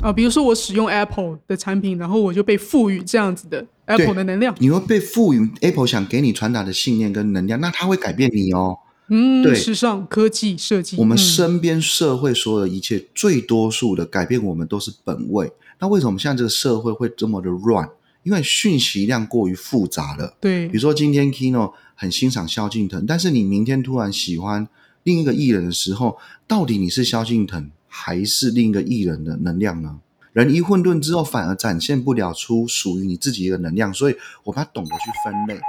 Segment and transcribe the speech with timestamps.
[0.00, 4.54] 啊，比如说我使用 Apple 的产品，然后我就被赋予这样子的 Apple 的能量。
[4.58, 8.78] 你会被赋予 Apple 想给你传达的信念跟能量，那它会改变你哦。
[9.08, 15.50] 嗯，对时尚科技设计，我们嗯身边社会所有的一切，最多数的改变我们都是本位。
[15.80, 17.88] 那为什么现在这个社会会这么的乱？
[18.24, 20.36] 因为讯息量过于复杂了。
[20.40, 24.68] 对比如说今天 Kino 很欣赏萧敬腾，但是你明天突然喜欢
[25.04, 27.70] 另一个艺人的时候，到底你是萧敬腾
[28.00, 29.96] 还是另一个艺人的能量呢？
[30.32, 35.60] 人一混沌之后，反而展现不了出属于你自己的能量，所以我们要懂得去分类。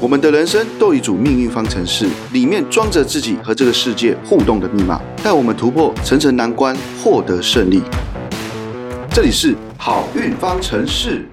[0.00, 7.80] 我们的人生都有一组命运方程式，里面装着自己和这个世界互动的密码，带我们突破层层难关，获得胜利。
[9.12, 11.28] 这里是好运方程式。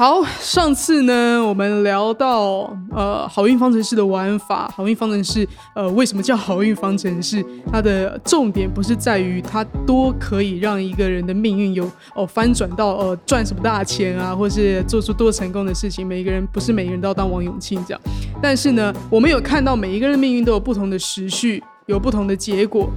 [0.00, 7.44] 好，上次呢，我们聊到呃好运方程式的玩法，好运方程式呃为什么叫好运方程式？
[7.70, 16.06] 它的重点不是在于它多可以让一个人的命运有哦翻转到呃赚什么大钱啊，或是做出多成功的事情。
[16.06, 18.00] 每一个人不是每个人都要当王永庆这样，
[18.40, 21.62] 但是呢，我们有看到每一个人的命运都有不同的时序。
[21.86, 22.88] 有不同的结果，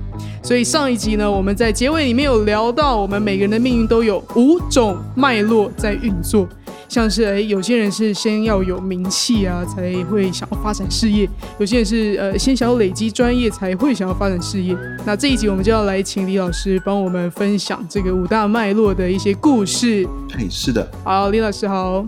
[0.44, 6.48] 所以上一集呢，我们在结尾里面有聊到，我们每个人的命运都有五种脉络在运作。
[6.94, 11.28] 像是诶，有些人是先要有名气啊，才会想要发展事业；
[11.58, 14.78] 有些人是呃，先想要累积专业，才会想要发展事业。
[15.04, 20.08] 那这一集我们就要来请李老师帮我们分享这个五大脉络的一些故事。
[20.38, 22.06] 嘿，是的，好，李老师好。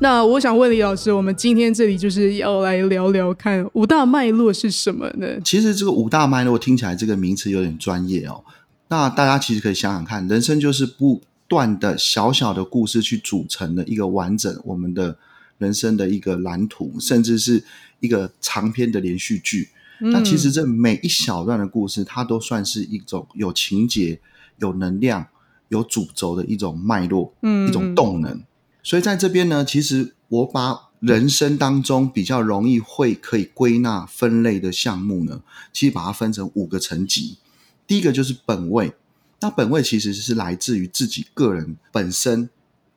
[0.00, 5.26] 那我想问李老师，我们今天这里就是要来聊聊看五大脉络是什么呢？
[5.42, 8.44] 其实这个五大脉络听起来这个名词有点专业哦。
[8.88, 15.18] 那大家其实可以想想看，人生就是不断的小小的故事去组成的一个完整我们的
[15.58, 17.62] 人生的一个蓝图，甚至是
[18.00, 19.70] 一个长篇的连续剧。
[20.00, 24.20] 那其实这每一小段的故事，它都算是一种有情节、
[24.58, 25.26] 有能量、
[25.68, 28.42] 有主轴的一种脉络，嗯一种动能。
[28.82, 35.42] 所以在这边呢，其实我把人生当中比较容易会可以归纳分类的项目呢，
[35.72, 37.38] 其实把它分成五个层级。
[37.86, 38.92] 第一个就是本位，
[39.40, 42.48] 那本位其实是来自于自己个人本身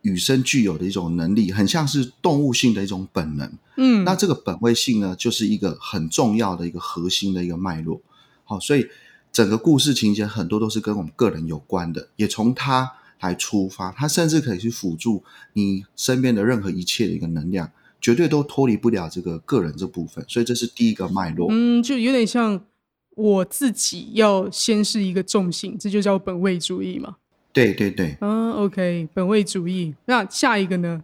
[0.02, 3.52] 与生俱有的一种能力，很像是动物性的一种本能。
[3.76, 8.02] 嗯，那这个本位性呢，就是一个很重要的一个核心的一个脉络。
[8.44, 8.88] 好，所以
[9.32, 15.24] 整个故事情节很多都是跟我们个人有关的，也从它来出发，它甚至可以去辅助
[15.54, 17.70] 你身边的任何一切的一个能量，
[18.00, 20.24] 绝对都脱离不了这个个人这部分。
[20.30, 21.50] 所以这是第一个脉络。
[21.52, 22.64] 嗯，就有点像
[23.18, 27.16] 我自己要先是一个重心，这就叫本位主义嘛。
[27.52, 29.96] 对对对，嗯，OK，本位主义。
[30.06, 31.02] 那下一个呢？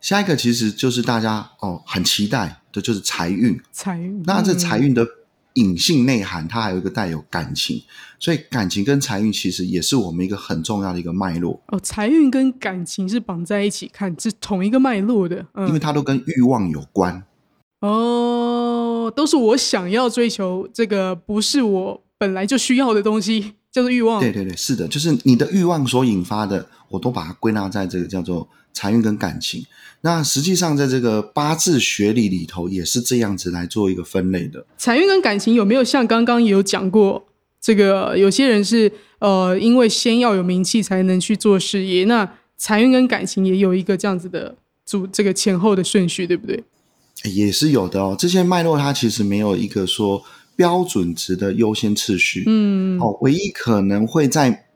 [0.00, 3.56] 下一个其实就是大家哦很期待的，就是财运。
[3.70, 4.20] 财运。
[4.24, 5.06] 那这嗯财运的
[5.54, 7.80] 隐性内涵，它还有一个带有感情，
[8.18, 15.46] 所以感情跟财运其实也是我们一个很重要的一个脉络，哦，财运跟感情是绑在一起看，是同一个脉络的。
[15.54, 17.22] 嗯，因为它都跟欲望有关。
[17.78, 18.41] 哦，
[19.14, 24.20] 都是我想要追求这个，不是我本来就需要的东西，叫做欲望。
[24.20, 29.64] 对对对，是的，就是你的欲望所引发的，我都把它归纳在这个叫做财运跟感情。
[30.04, 34.66] 那实际上在这个八字学理里头，也是这样子来做一个分类的。
[34.76, 37.24] 财运跟感情有没有像刚刚也有讲过，
[37.60, 38.90] 这个有些人是
[39.20, 46.64] 呃，因为先要有名气才能去做事业，那财运跟感情也有一个这样子的组这个前后的顺序，对不对？
[47.24, 50.22] 也是有的哦，这些脉络它其实没有一个说
[50.56, 54.66] 标准值的优先次序，嗯，哦，唯一可能会在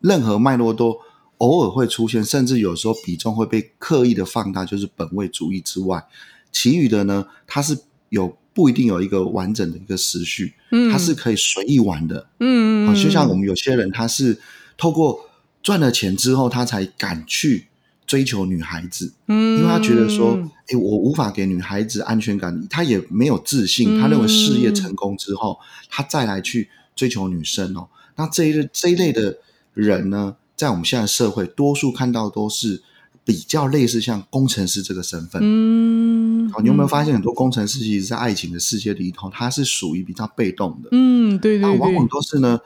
[0.00, 0.96] 任何脉络都
[1.38, 6.04] 偶尔会出现，甚至有时候比重会被刻意的放大，就是本位主义之外，
[6.50, 10.90] 其余的呢，它是有不一定有一个完整的一个时序，嗯。
[10.90, 14.40] 它是可以随意玩的，嗯，哦，就像我们有些人他是
[14.76, 15.20] 透过
[15.62, 17.67] 赚了钱之后，他才敢去
[18.08, 20.36] 追求女孩子，嗯，因为他觉得说，
[20.68, 25.58] 诶，我无法给女孩子安全感，他也没有自信，他认为事业成功之后，
[25.90, 27.86] 他再来去追求女生哦。
[28.16, 29.36] 那这一类这一类的
[29.74, 32.82] 人呢，在我们现在社会，多数看到都是
[33.24, 35.42] 比较类似像工程师这个身份。
[35.44, 42.58] 嗯，好，你有没有发现很多工程师其实，在爱情的世界里头，他是属于比较被动的，嗯，对对，对往往，都是呢。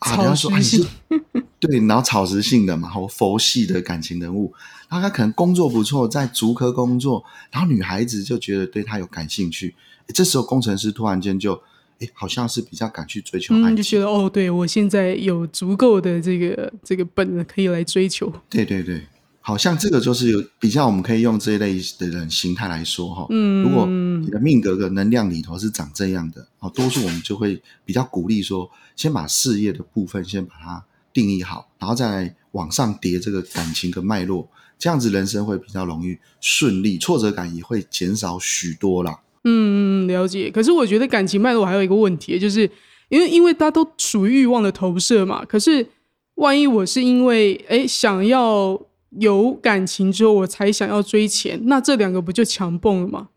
[0.00, 0.84] 啊，草人家说你是
[1.58, 4.54] 对，然后草食性的嘛，或佛系的感情人物，
[4.88, 9.74] 然后他可能工作不错，在足科工作，然后女孩子就觉得对他有感兴趣，
[10.08, 11.60] 这时候工程师突然间就，
[11.98, 19.06] 哎，好像是比较敢去追求爱嗯，就，觉得哦，对我现在有足够的这个这个本可以来追求，对对对，
[19.40, 23.26] 好像这个就是有比较，我们可以用这一类的人形态来说哈。
[23.30, 39.18] 嗯如果你的命格的能量里头是长这样的，哦，多数我们就会比较鼓励说，先把事业的部分先把它定义好，然后再来往上叠这个感情的脉络，这样子人生会比较容易顺利，挫折感也会减少许多啦。
[39.44, 40.50] 嗯，了解。
[40.50, 42.70] 可是我觉得感情脉络还有一个问题，就是
[43.08, 45.44] 因为因为大家都属于欲望的投射嘛。
[45.44, 45.86] 可是
[46.34, 48.80] 万一我是因为哎想要
[49.18, 53.28] 有感情之后，我才想要追钱，那这两个不就强蹦了吗？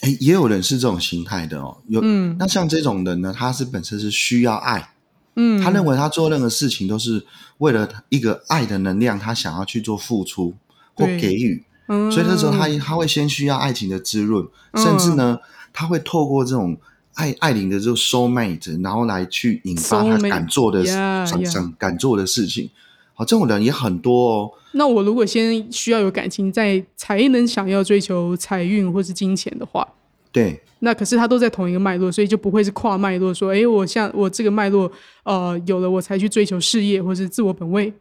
[0.00, 1.76] 哎，也有人是这种心态的哦。
[1.88, 4.94] 有，嗯那像这种人呢，他是本身是需要爱，
[5.36, 7.24] 嗯，他认为他做任何事情都是
[7.58, 10.54] 为了一个爱的能量，他想要去做付出
[10.94, 15.38] 或对给予，嗯，所以这时候他他会先需要爱情的滋润，嗯甚至呢，
[15.72, 16.76] 他会透过这种
[17.14, 22.70] 爱爱灵的这种 soul mate，然后来去引发他敢做的想想敢做的事情。
[23.14, 24.50] 好，这种人也很多哦。
[24.72, 29.86] 那我如果先需要有感情，再才能想要追求财运或是金钱的话，
[30.32, 34.90] 对，那可是他都在同一个脉络，所以就不会是跨脉络说，诶，我像我这个脉络，
[35.24, 37.92] 呃，有了我才去追求事业或是自我本位。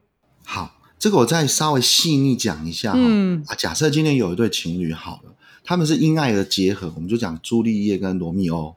[0.45, 5.33] 好，这个我再稍微细腻讲一下哈、嗯啊，假设今天有一对情侣好了，
[5.63, 8.75] 他们是因爱而结合，我们就讲朱丽叶跟罗密欧。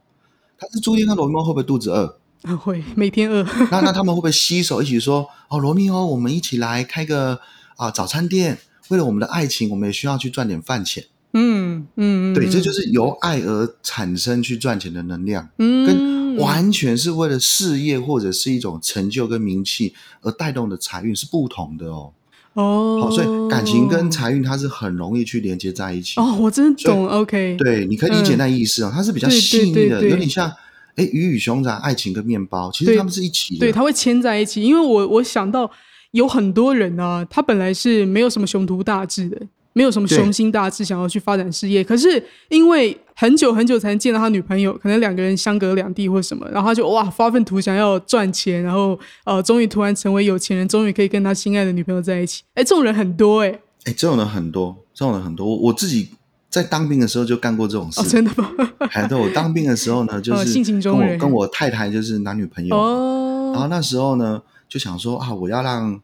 [0.57, 2.19] 他是朱丽叶跟罗密欧会不会肚子饿？
[2.45, 7.41] 啊，会每天饿， 那那他们会不会携手一起说哦，罗密欧，我们一起来开个
[7.77, 8.57] 啊早餐店，
[8.89, 11.05] 为了我们的爱情，我们也需要去赚点饭钱。
[11.35, 22.13] 嗯嗯，对，这就是是由爱而产生去赚钱的能量，嗯跟完全是为了事业或者是一种成就跟名气而带动的财运是不同的哦。
[22.55, 26.21] 哦，好，所以感情跟财运它是很容易去连接在一起。
[26.21, 30.49] 哦，我真的懂，OK，对，你可以理解那意思哦，它是比较细腻的，对对有点像
[30.95, 33.61] 哎鱼与熊掌、爱情跟面包，其实对他们是一起的。
[33.61, 34.63] 对，它会牵在一起。
[34.63, 35.69] 因为我我想到
[36.13, 39.41] 有很多人啊，他本来是没有什么雄图大志的，
[39.73, 52.43] 没有什么雄心大志想要去发展事业，可是因为很久很久才能见到他女朋友，可能两个人相隔两地或什么，然后他就哇发愤图强要赚钱，然后呃终于突然成为有钱人，终于可以跟他心爱的女朋友在一起。
[52.55, 53.49] 哎，这种人很多哎、
[53.85, 55.47] 哎，这种人很多，这种人很多。
[55.47, 56.11] 我我自己
[56.51, 58.01] 在当兵的时候就干过这种事。
[58.01, 58.51] 哦，真的吗？
[58.91, 63.53] 还对，我当兵的时候呢，就是 哦性情跟中跟我太太就是男女朋友哦。
[63.53, 66.01] 然后哦，那时候呢，就想说啊，我要让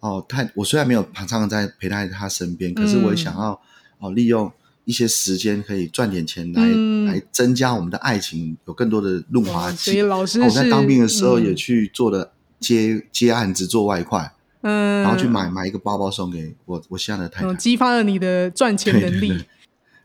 [0.00, 3.60] 哦太，我虽然没有常常在陪在她身边，可是我也想要
[3.98, 4.50] 哦利用
[4.92, 10.02] 一些时间可以赚点钱来、嗯来增加我们的爱情，有更多的润滑哇所以剂。
[10.02, 14.30] 老师哦我在当兵的时候也嗯去做了接接案子做外快，
[14.60, 17.56] 嗯，然后去买买一个包包送给我我现在的太太嗯，。
[17.56, 19.28] 激发了你的赚钱能力。
[19.28, 19.46] 对对对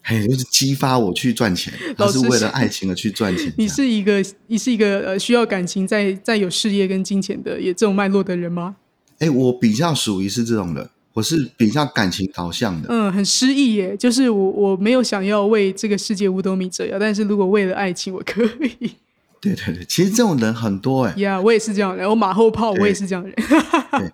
[0.04, 3.52] 嘿，就是激发我去赚钱，他老是是为了爱情而去赚钱。
[3.60, 8.78] 你是一个你是一个呃需要感情再再有事业跟金钱的也这种脉络的人吗？
[9.20, 12.88] 哎，我比较属于是这种人，我是比较感情导向的。
[12.92, 18.92] 嗯，很诗意耶，就是我我没有想要为这个世界五斗米折腰，但是如果为了爱情，我可以
[19.42, 21.16] 对对对，其实这种人很多哎。
[21.18, 24.12] 呀我也是这样的人，我马后炮，我也是这样的人。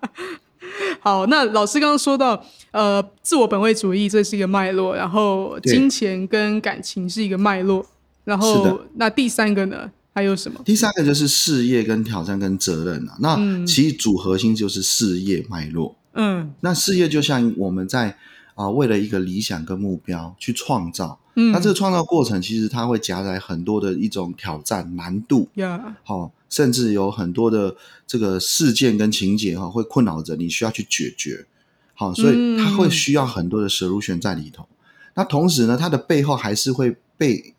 [1.00, 7.84] 好，那老师刚刚说到，呃，自我本位主义这是一个脉络，然后金钱跟感情是一个脉络，
[8.24, 10.58] 然是后那第三个呢，还有什么？
[10.64, 15.94] 第三个就是事业跟挑战跟责任啊，那嗯其实主核心就是事业脉络。
[16.14, 18.16] 嗯那事业就像我们在
[18.56, 27.74] 啊、为了一个理想跟目标去创造，嗯，那这个创造过程其实它会夹杂很多的一种挑战难度，呀，好、甚至有很多的
[28.06, 31.46] 这个事件跟情节哈、会困扰着你，需要去解决。
[31.94, 34.68] 好、所以它会需要很多的 solution 在里头。
[35.14, 37.54] 那同时呢，它的背后还是会被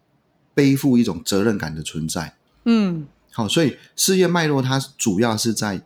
[0.53, 2.35] 背负一种责任感的存在。
[2.63, 5.81] 嗯好，所以事业脉络它主要是在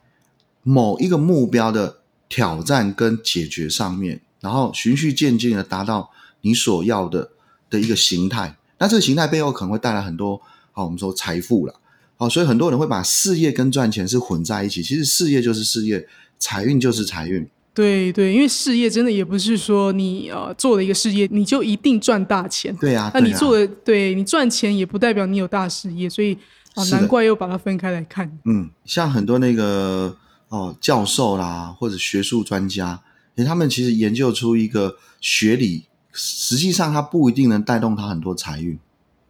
[0.62, 1.99] 某一个目标的
[2.30, 6.10] 挑战跟解决上面，然后循序渐进的达到
[6.42, 7.32] 你所要的
[7.70, 8.56] 的一个形态。
[8.78, 10.40] 那这个形态背后可能会带来很多，
[10.72, 11.74] 好，我们说财富了。
[12.16, 14.84] 好，所以很多人会把事业跟赚钱是混在一起。
[14.84, 16.08] 其实事业就是事业，
[16.38, 17.46] 财运就是财运。
[17.74, 26.38] 对对，因为事业真的也不是说你呃做了一个事业你就一定赚大钱，对啊，那你做的对你赚钱也不代表你有大事业，所以
[26.76, 28.30] 啊、难怪又把它分开来看。
[28.44, 30.18] 嗯，像很多那个
[30.50, 33.02] 哦教授啦，或者学术专家，
[33.36, 38.78] 诶，他们其实研究出一个学理，实际上他不一定能带动他很多财运。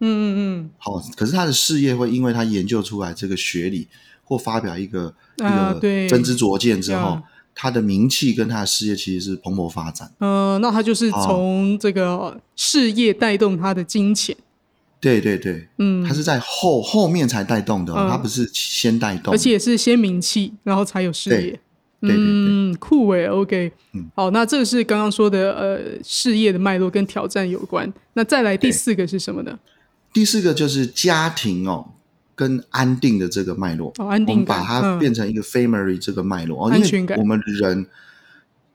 [0.00, 3.86] 嗯嗯好、可是他的事业会因为他研究出来这个学理，
[4.24, 7.20] 或发表一个、一个真知灼见之后，
[7.54, 10.10] 他的名气跟他的事业其实是蓬勃发展。
[10.20, 14.34] 嗯，呃，那他就是哦从这个事业带动他的金钱，
[15.00, 19.32] 对对对，嗯，它是在后后面才带动的、哦，嗯他不是先带动。
[19.32, 21.36] 而且也是先名气，然后才有事业。
[21.36, 21.50] 对
[22.00, 27.92] 对对，嗯，酷诶 o k 嗯好，那这个是刚刚说的呃事业的脉络跟挑战有关。
[28.14, 29.58] 那再来第四个是什么呢？
[30.12, 31.92] 第四个就是家庭哦。
[32.36, 37.84] 跟安定的这个脉络，哦，安定我们，把它嗯变成一个 family 这个脉络哦，全感为我们人，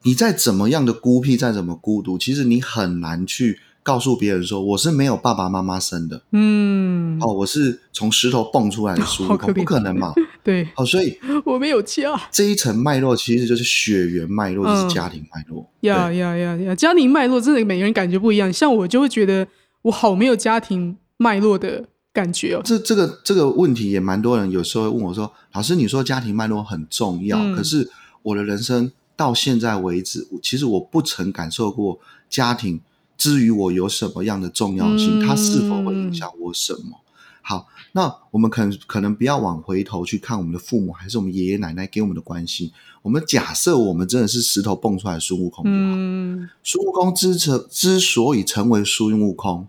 [0.04, 10.12] 你再怎么样的孤僻，再怎么孤独，其实你很难去告诉别人说我是没有爸爸妈妈生的，嗯，哦，我是从石头蹦出来的孙悟空，好可不可能嘛？
[10.44, 11.16] 对，哦，所以
[11.46, 12.20] 我没有家。
[12.32, 15.70] 这一层脉络其实就是血缘脉络，嗯就是家庭脉络。
[15.82, 16.74] 呀对呀呀呀！
[16.74, 19.48] 家庭脉络真的每个人感觉不一样，像我就会觉得
[19.84, 22.62] 我好没有家庭脉络的感觉哦。
[22.66, 27.88] 这这个这个问题也蛮多人有时候会问我说：“老师，你说家庭脉络很重要，嗯可是
[28.24, 32.82] 我的人生到现在为止，其实我不曾感受过家庭
[33.18, 37.02] 之于我有什么样的重要性，嗯它是否会影响我什么？”
[37.48, 42.74] 好，那我们可能可能不要往回头去看我们的父母还是我们爷爷奶奶给我们的关系。
[43.04, 49.68] 我们假设我们真的是石头蹦出来的孙悟空就好，嗯孙悟空之成之所以成为孙悟空，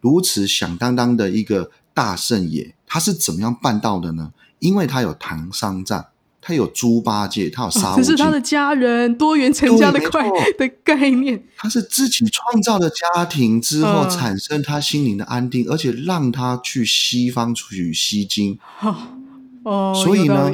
[0.00, 4.32] 如此响当当的一个大圣爷，他是怎么样办到的呢？
[4.58, 6.06] 因为他有唐三藏，
[6.44, 11.40] 他有猪八戒，他有沙悟净，这是他的家人多元成家的快的概念。
[11.56, 18.58] 他是自己创造的家庭之后，嗯产生他心灵的安定，而且让他去西方取西经。
[18.76, 19.16] 好
[19.62, 20.50] 哦，所以呢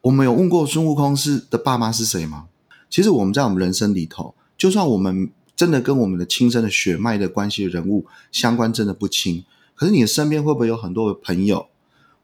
[0.00, 2.46] 我们有问过孙悟空是的爸妈是谁吗？
[2.90, 9.44] 其实我们在我们人生里头，就算我们真的跟我们的亲生的血脉的关系的人物相关真的不亲，
[9.76, 11.66] 可是你的身边会不会有很多的朋友？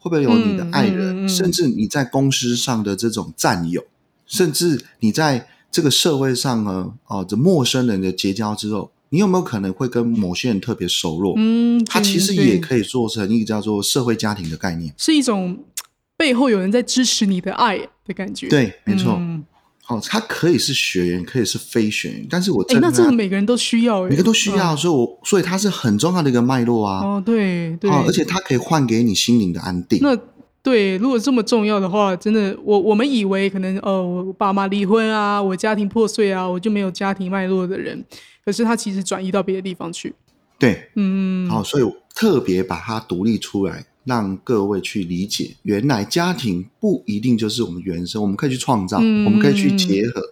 [0.05, 3.83] 会不会有你的爱人，嗯嗯嗯甚至你在公司上的这种战友，
[4.27, 11.33] 甚至你在这个社会上呢，哦，这陌生人的结交之后，你有没有可能会跟某些人特别熟络？
[11.39, 14.93] 嗯，它其实也可以做成一个叫做社会家庭的概念。
[14.99, 15.59] 是一种
[16.19, 19.19] 背后有人在支持你的爱的感觉。，对，没错。
[19.89, 27.05] 嗯哦，它可以是学员，可以是非学员，但是我哎，那真的这个每个人都需要，哎每个都需要，嗯所以我所以它是很重要的一个脉络啊。
[27.05, 29.99] 哦，对对，哦，而且它可以换给你心灵的安定。
[30.01, 30.17] 那
[30.63, 38.03] 对，如果这么重要的话，真的，我我们以为可能呃，我爸妈离婚啊，我家庭破碎啊，我就没有家庭脉络的人，
[38.43, 40.15] 可是他其实转移到别的地方去。
[40.59, 50.23] 对，嗯，好、所以我特别把它独立出来，让各位去理解，原来家庭不一定就是我们原生，我们可以去创造，嗯我们可以去结合，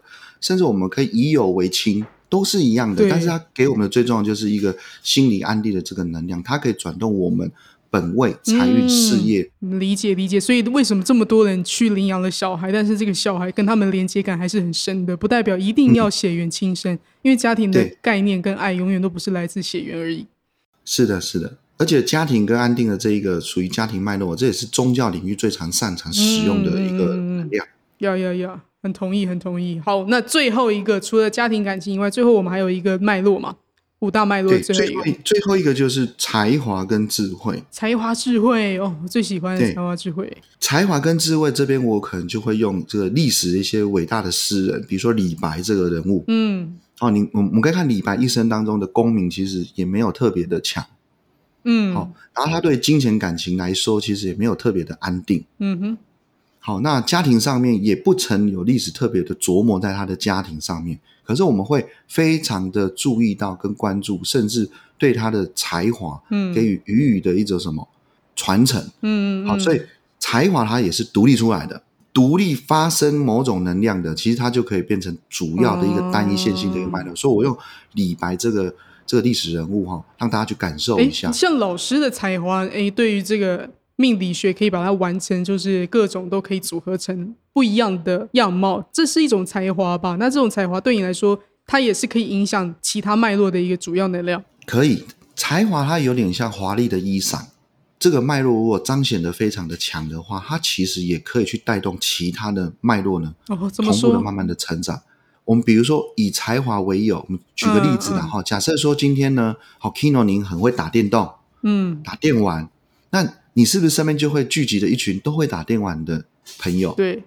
[0.41, 3.09] 甚至我们可以以友为亲，都是一样的。
[3.09, 7.50] 但是它给我们的最重要就是一个心理安定的这个能量，它可以转动我们
[7.88, 9.50] 本位、财运、事业。
[9.61, 10.38] 嗯理解理解。
[10.38, 20.26] 所以为什么这么多人去领养了小孩，但是这个小孩跟他们连接感还是很深的，不代表一定要血缘亲生，因为家庭的概念跟爱永远都不是来自血缘而已。
[20.85, 21.59] 是的，是的。
[21.79, 27.67] 而且家庭跟安定的这一个属于家庭脉络，这也是宗教领域最常擅长使用的一个能量。
[27.99, 29.81] 要要要，很同意，很同意。
[29.85, 33.57] 好，那最后一个除了家庭感情以外，最后我们还有一个脉络嘛，
[34.00, 37.62] 五大脉络对，最后一个最后一个就是才华跟智慧。
[37.71, 40.37] 才华智慧哦，我最喜欢的才华智慧。
[40.61, 46.25] 才华跟智慧这边，我可能就会用这个历史的一些伟大的诗人，比如说李白这个人物。
[46.29, 50.85] 嗯哦，你我我们可以看李白一生当中的功名，其实也没有特别的强。
[51.64, 55.45] 嗯，好、然后他对金钱感情来说，其实也没有特别的安定。
[55.59, 55.99] 嗯哼，
[56.59, 67.87] 好，那家庭上面也不曾有历史特别的琢磨在他的家庭上面，可是我们会非常的注意到跟关注，甚至对他的才华嗯，给予予以的一种什么
[68.37, 68.81] 传承。
[69.02, 69.81] 嗯，嗯，好，所以
[70.19, 77.14] 才华它也是独立出来的，独立发生某种能量的，其实它就可以变成主要的一个单一线性的一个脉络。
[77.16, 77.57] 所以我用
[77.95, 78.73] 李白这个
[79.06, 81.30] 这个历史人物哈，让大家去感受哎一下。
[81.32, 90.16] 像老师的才华，哎，对于这个命理学可以把它完成，就是各种都可以组合成不一样的样貌，这是一种才华吧？
[90.18, 94.42] 那这种才华对你来说，它也是可以影响其他脉络的一个主要能量。
[94.66, 95.04] 可以，
[95.37, 97.40] 才华它有点像华丽的衣裳，
[97.99, 104.11] 这个脉络如果彰显的非常的强的话，它其实也可以去带动其他的脉络呢，哦，怎同么说？
[104.11, 105.00] 步的慢慢的成长。
[105.44, 111.30] 我们比如说以才华为友，我们举个例子啦嗯嗯哈、假设说今天呢，好 Kino 您很会打电动，
[111.62, 112.68] 嗯，打电玩，
[113.11, 116.25] 那你是不是身边就会聚集了一群都会打电玩的
[116.58, 116.92] 朋友？
[116.92, 117.25] 对，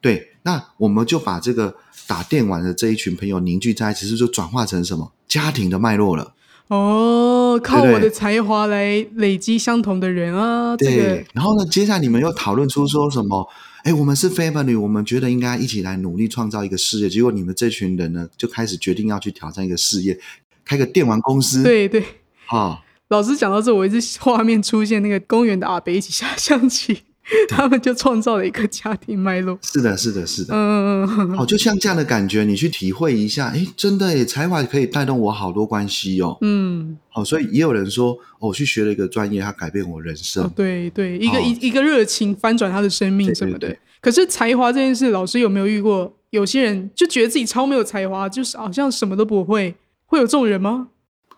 [0.00, 1.76] 对，那我们就把这个
[2.06, 6.34] 打电玩的这一群朋友凝聚在一起，是不是就转化成什么家庭的脉络了？
[6.68, 13.48] 哦，靠我的才华来累积相同的人啊，这对个，然后呢，接下来你们又讨论出说什么？
[13.84, 17.10] 哎，我们是 family，我们觉得应该一起来努力创造一个事业。
[17.10, 20.18] 结果你们这群人呢，就开始决定要去挑战一个事业，
[20.64, 22.04] 开个电玩公司。，对对。
[22.46, 27.02] 啊、老师讲到这，我一直画面出现那个公园的阿北一起下象棋。
[27.48, 29.58] 他们就创造了一个家庭脉络。
[29.62, 30.54] 是的，是的，是的。
[30.54, 36.36] 嗯嗯嗯，好，就像这样的感觉，你去体会一下，哎，真的诶，才华可以带动我好多关系哦。
[36.40, 40.44] 嗯，好，所以也有人说，哦，我去学了一个专业，它改变我人生。
[40.44, 43.78] 哦，对对，一个哦一一个热情翻转他的生命什么的对对。
[44.00, 46.12] 可是才华这件事，老师有没有遇过？
[46.30, 49.74] 有些人就觉得自己超没有才华，就是好像什么都不会，
[50.06, 50.88] 会有这种人吗？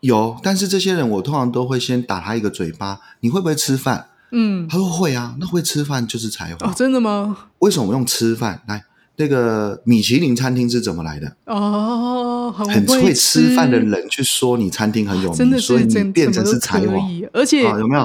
[0.00, 4.06] 有，但是这些人我通常都会先打他一个嘴巴，你会不会吃饭？
[4.34, 6.68] 嗯，他说会啊，那会吃饭就是才华。
[6.68, 7.36] 哦，真的吗？
[7.60, 8.84] 为什么用吃饭来？
[9.16, 11.36] 那个米其林餐厅是怎么来的？
[11.46, 16.96] 哦，很很会会吃饭的人去说你餐厅很有名，真的所以你变成是才华，
[17.32, 17.78] 而且啊？
[17.78, 18.04] 有没有？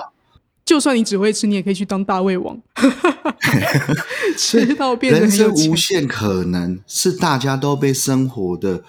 [0.63, 2.55] 就算你只会吃，你也可以去当大胃王，
[4.37, 8.83] 吃到变成无限可能，是大家都被生活的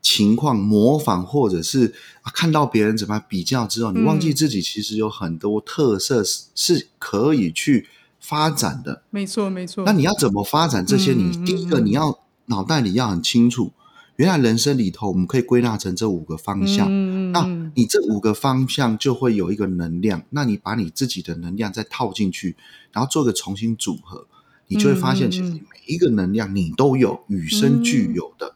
[0.00, 7.88] 情况模仿，或者是、啊看到别人怎么样比较之后，你忘记嗯自己其实有很多特色是是可以去
[8.20, 9.02] 发展的。
[9.10, 9.84] 没错，没错。
[9.84, 11.12] 那你要怎么发展这些？
[11.12, 13.72] 嗯你第一个你要脑袋里要很清楚，
[14.16, 16.86] 原来人生里头我们可以归纳成这五个方向。
[17.32, 22.56] 那嗯嗯嗯你这五个方向就会有一个能量，那你把你自己的能量再套进去，
[22.92, 24.26] 然后做个重新组合，
[24.68, 28.54] 你就会发现，其实每一个能量你都有，与生俱有的，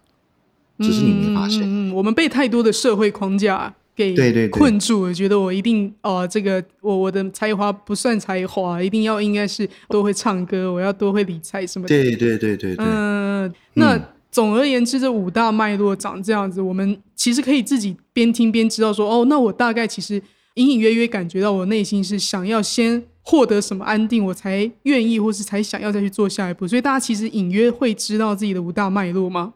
[0.79, 1.63] 只是你没发现。
[1.65, 11.89] 嗯我们被太多的社会框架给对对对困住了，觉得我一定哦，这个我我的才华不算才华，一定要应该是多会唱歌，我要多会理财什么的。
[11.89, 20.15] 对对对对对，嗯，那嗯总而言之，这五大脉络长这样子，我们其实可以自己边听边知道说，哦，那我大概其实
[20.55, 26.67] 隐隐约约感觉到我内心是想要先获得什么安定，我才愿意或是才想要再去做下一步。
[26.67, 29.53] 所以大家其实隐约会知道自己的五大脉络吗？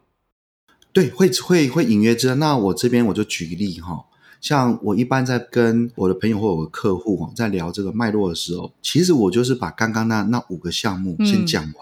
[0.97, 2.33] 对，会会会隐约知道。
[2.33, 4.03] 那我这边我就举例哈，
[4.41, 11.73] 像我一般在跟我的朋友或我的客户哈，在聊这个脉络的时候，其实我就是把刚刚那那五个项目先讲完，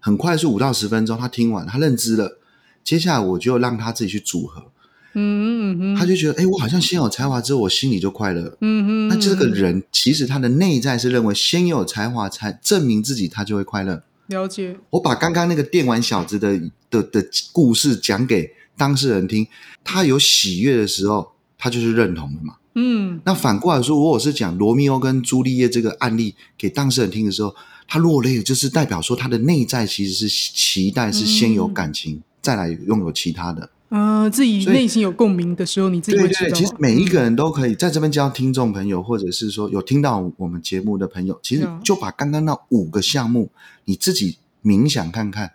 [0.00, 2.38] 很快速五到十分钟，他听完他认知了，
[2.84, 4.66] 接下来我就让他自己去组合，
[5.14, 8.58] 嗯嗯嗯，他就觉得，哎，我好像先有才华之后，我心里就快乐。
[8.60, 14.02] 嗯嗯，那这个人其实他的内在是认为先有才华才证明自己，他就会快乐。
[14.26, 19.46] 了解，我把刚刚那个电玩小子的的的故事讲给当事人听，
[19.82, 22.56] 他有喜悦的时候，他就是认同的嘛。
[22.78, 27.54] 嗯那反过来说，如果我是讲罗密欧跟朱丽叶这个案例给当事人听的时候，
[27.88, 33.70] 他落泪，就是代表说他的内在其实是期待是先有感情，再来拥有其他的。
[33.88, 36.58] 呃，自己内心有共鸣的时候，你自己对对，会知道。
[36.58, 43.50] 其实每一个人都可以在这边教听众朋友，或者是说有听到我们节目的朋友，其实嗯就把刚刚那五个项目
[43.84, 45.52] 你自己冥想看看，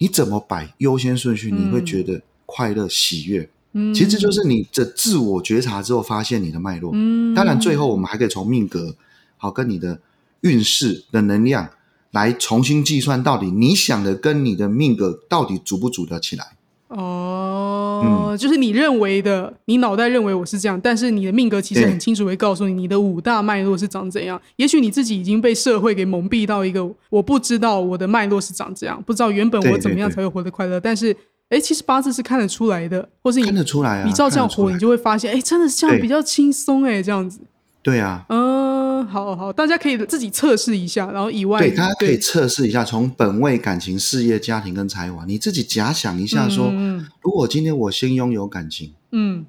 [0.00, 3.48] 你怎么摆优先顺序，你会嗯觉得快乐喜悦。
[3.72, 6.90] 嗯，其实这就是你的自我觉察之后发现你的脉络。
[6.94, 8.96] 嗯，当然，最后我们还可以从命格
[9.36, 10.00] 好跟你的
[10.40, 11.68] 运势的能量
[12.12, 16.56] 来重新计算，到底你想的跟你的命格到底组不组得起来。
[16.90, 24.40] 哦，就是你认为的，你脑袋认为我是这样，但是你的命格其实很清楚会告诉你，你的五大脉络是长怎样。
[24.56, 30.80] 也许你自己已经被社会给蒙蔽到一个，我不知道我的脉络是长这样，不知道原本我怎么样才会活得快乐。
[30.80, 31.16] 但是，
[31.50, 37.38] 哎，其实八字是看得出来的，或是你看得出来啊你照这样活，你就会发现，哎，真的是这样比较轻松，哎，这样子。
[37.82, 42.18] 对啊，嗯，好好，大家可以自己测试一下，然后以外，对，大家可以对。
[42.18, 49.44] 测试一下，从本位、感情、事业、家庭跟才华，你自己假想一下说，嗯如果今天我先拥有感情，嗯。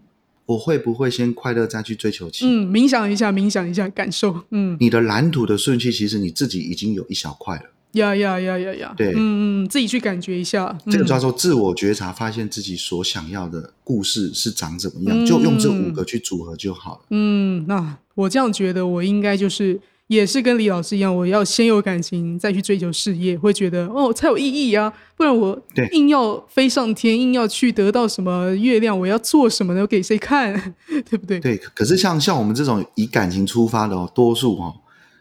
[0.48, 2.46] 我会不会先快乐再去追求情？
[2.50, 7.64] 嗯，冥想一下，冥想一下，感受，嗯，你的蓝图的顺序，其实你自己已经有一小块了。
[7.94, 9.14] 呀呀呀呀呀，对。
[9.16, 10.92] 嗯嗯，自己去感觉一下，嗯。
[10.92, 15.26] 这个叫做自我觉察，发现自己所想要的故事是长怎么样，嗯。
[15.26, 17.02] 就用这五个去组合就好了。
[17.12, 25.60] 嗯，那我这样觉得，我应该就是也是跟李老师一样，我要先有感情，再去追求事业，会觉得哦才有意义啊，不然我
[25.92, 29.82] 硬要飞上天，硬要去得到什么月亮，我要做什么呢？
[29.82, 30.76] 我给谁看？
[31.10, 31.40] 对不对？
[31.40, 34.76] 对，可是像像我们这种以感情出发的哦，多数哦，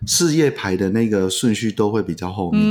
[0.07, 2.61] 事业排的那个顺序都会比较后面。
[2.61, 2.67] 嗯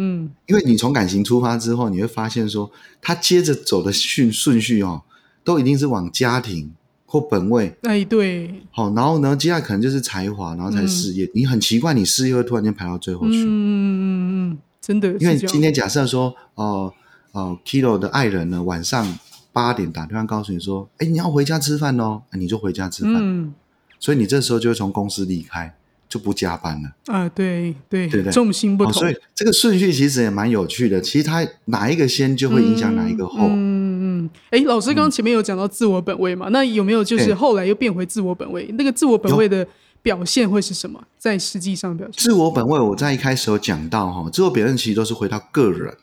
[0.00, 2.70] 嗯因为你从感情出发之后，你会发现说，
[3.02, 5.02] 他接着走的顺顺序哦，
[5.42, 6.70] 都一定是往家庭
[7.10, 11.28] 或本位，嗯，哎，对，好、然后呢，接下来可能就是才华，然后才事业。
[11.34, 16.92] 你很奇怪，你事业会突然间排到最后去，嗯嗯嗯嗯，真的因为今天假设说，哦、
[17.32, 19.18] 哦、k i l o 的爱人呢，晚上
[19.54, 23.54] 八点打电话告诉你说，哎，你要回家吃饭哦，你就回家吃饭，嗯。
[23.98, 25.74] 所以你这时候就会从公司离开，
[26.08, 26.90] 就不加班了。
[27.06, 31.00] 啊，对对对对重心不哦，同，所以这个顺序其实也蛮有趣的。
[31.00, 33.46] 其实它哪一个先就会影响哪一个后。
[33.48, 38.66] 嗯嗯，哎、老师刚刚前面有讲到自我本位嘛，那有没有就是后来又变回自我本位？
[38.78, 39.66] 那个自我本位的
[40.02, 41.02] 表现会是什么？
[41.18, 45.94] 在实际上表现，自我本位，我在一开始有讲到哈，自我表现其实都是回到个人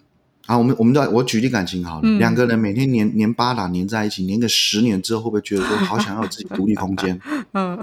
[0.46, 0.58] 啊。
[0.58, 7.20] 我们我们的我举例感情好了，嗯两个人每天黏黏巴达黏在一起，黏个十年之后，会不会觉得说 好想要有自己独立空间？
[7.54, 7.80] 嗯，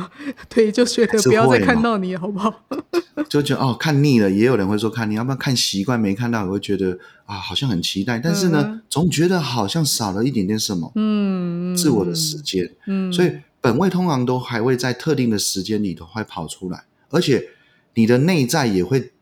[0.49, 2.53] 对，就觉得不要再看到你，好不好？
[3.29, 12.71] 就觉得哦看腻了，也有人会说看腻，要不然看习惯没看到，也会觉得啊好像很期待，但是呢，嗯总觉得好像少了一点点什么，嗯，自我的时间。
[12.87, 17.49] 嗯，所以本位通常都还会在特定的时间里头会跑出来，而且
[17.95, 19.13] 你的内在也会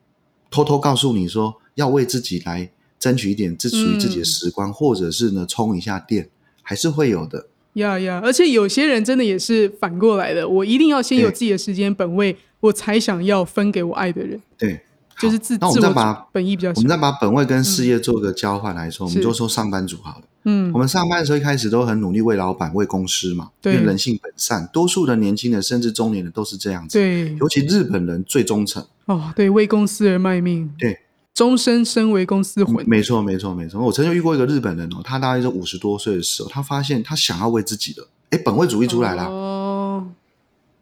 [0.51, 6.29] 偷偷告诉你说，要为自己来争取一点自属于自己的时光，或者是呢充一下电，
[6.63, 7.49] 还是会有的。
[7.75, 14.81] 呀呀，而且有些人真的也是反过来的，我一定要先有自己的时间本位，我才想要分给我爱的人，对，
[15.19, 16.89] 就是自那我们再把本意比较我们。
[16.89, 20.23] 再把本位跟事业做个交换来说，我们就说上班族好了。
[20.45, 26.99] 嗯我们上班的时候一开始都很努力为老板、为公司嘛，因对为人性本善，多数的年轻人甚至中年人都是这样子。
[26.99, 28.85] 对，尤其日本人最忠诚。
[29.05, 30.99] 哦，对，为公司而卖命，对，
[31.41, 32.87] 终身身为公司魂。
[32.87, 33.81] 没错，没错，没错。
[33.81, 39.25] 我曾经遇过一个日本人哦，他大概是五十多岁的时候，他发现他想要为自己的，哎，本位主义出来了。
[39.25, 40.07] 哦，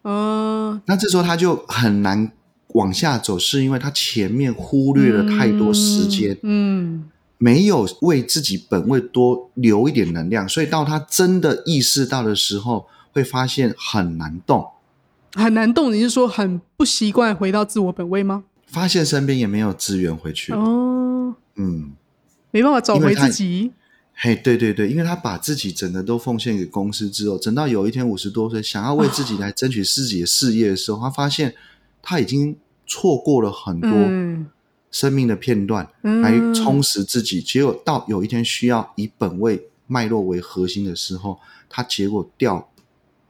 [0.03, 2.33] 嗯，那这时候他就很难
[2.75, 7.05] 往下走，是因为他前面忽略了太多时间，嗯，
[7.39, 14.67] 没有为自己本位多留一点能量，所以到他真的意识到的时候，会发现很难动，
[15.35, 15.95] 很难动。
[15.95, 18.43] 你是说很不习惯回到自我本位吗？
[18.69, 20.53] 发现身边也没有资源回去。
[20.53, 21.93] 哦，嗯，
[22.51, 23.73] 没办法找回自己。
[24.21, 31.55] 嘿，对对对，因为他把自己整个都奉献给公司之后，等到有一天五十多岁，想要为自己来争取自己的事业的时候，他发现
[32.03, 34.47] 他已经错过了很多嗯
[34.91, 37.41] 生命的片段，嗯来充实自己。
[37.41, 42.69] 结果到有一天需要以本位脉络为核心的时候，他结果掉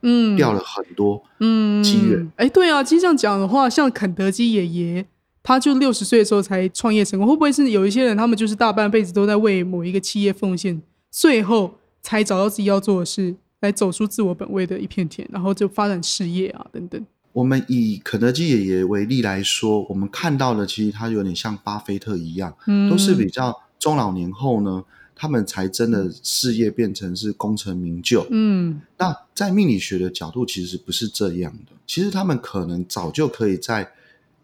[0.00, 1.22] 嗯掉了很多。
[1.40, 2.32] 嗯机缘。
[2.36, 5.06] 哎，对啊，其实这样讲的话，像肯德基爷爷，
[5.48, 17.02] 他就六十岁的时候才创业成功，会不会是有一些人他们就是大半辈子都在为某一个企业奉献，最后才找到自己要做的事，来走出自我本位的一片天，然后就发展事业啊等等。
[17.32, 24.84] 我们以肯德基爷爷为例来说，我们看到的其实他有点像巴菲特一样，嗯，都是比较中老年后呢，
[25.16, 28.26] 他们才真的事业变成是功成名就。
[28.28, 31.72] 嗯那在命理学的角度，其实不是这样的。
[31.86, 33.90] 其实他们可能早就可以在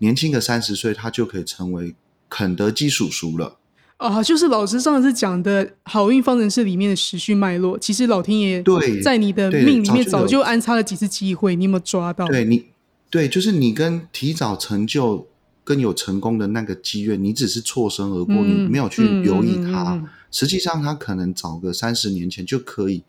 [0.04, 1.94] 年轻个三十岁，他就可以成为
[2.28, 3.56] 肯德基叔叔了。
[3.96, 12.26] 啊，就是老师上次讲的好运方程式里面的时序脉络，其实老天爷对在你的命里面早就安插了几次机会，你有没有抓到？
[12.26, 12.66] 对你，
[13.08, 15.26] 对，就是你跟提早成就、
[15.62, 19.94] 跟有成功的那个机缘，你只是错身而过，嗯你没有去留意它。
[19.94, 23.04] 嗯嗯嗯实际上，他可能早个三十年前就可以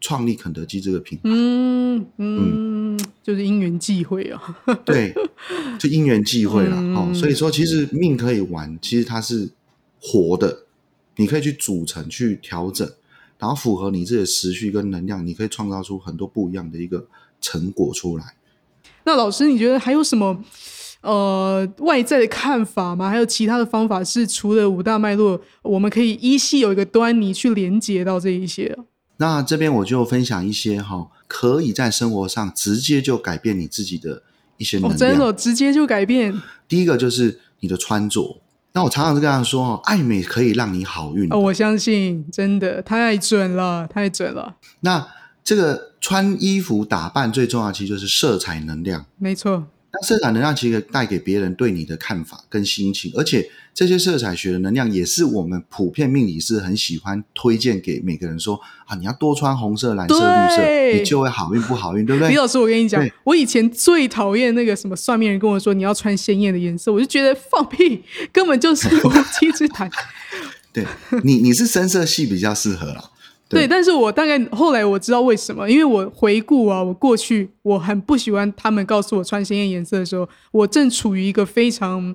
[0.00, 1.22] 创立肯德基这个品牌。
[1.24, 4.56] 嗯嗯，就是因缘际会啊。
[4.84, 5.12] 对，
[5.78, 6.76] 就因缘际会了。
[6.76, 9.50] 嗯哦，所以说其实命可以玩，其实它是
[10.00, 10.64] 活的，
[11.16, 12.88] 你可以去组成、去调整，
[13.38, 17.06] 然后符合你自己的时序跟能量，你可以创造出很多不一样的一个
[17.40, 18.34] 成果出来。
[19.04, 20.44] 那老师，你觉得还有什么
[21.00, 23.08] 呃外在的看法吗？
[23.08, 28.76] 还有其他的方法是除了五大脉络，我们可以依稀有一个端倪去连接到这一些？
[29.18, 34.22] 那这边我就分享一些哈、可以在生活上直接就改变你自己的
[34.56, 34.98] 一些能哦，量。
[34.98, 38.40] 真的哦、直接就改变第一个就是你的穿着。
[38.72, 41.32] 那我常常是跟他说哦，爱美可以让你好运。
[41.32, 45.08] 哦，我相信真的太准了，太准了，那
[45.42, 49.06] 这个穿衣服打扮最重要，其实就是色彩能量。
[49.18, 49.66] 没错。
[50.00, 62.30] 那色彩能量其实带给别人对你的看法跟心情，而且这些色彩学的能量也是我们普遍命理师很喜欢推荐给每个人说啊，你要多穿红色、蓝色、绿色，你就会好运不好运，对不对？
[62.30, 69.90] 李老师，我跟你讲，我以前最讨厌那个什么算命人跟我说你要穿鲜艳的颜色，我就觉得放屁，根本就是无稽之谈。
[70.72, 70.86] 对
[71.24, 73.10] 你你是深色系比较适合啦。
[73.48, 82.14] 对对，但是我大概后来我知道为什么，因为我回顾啊，我过去我很不喜欢他们告诉我穿鲜艳颜色的时候，我正处于一个非常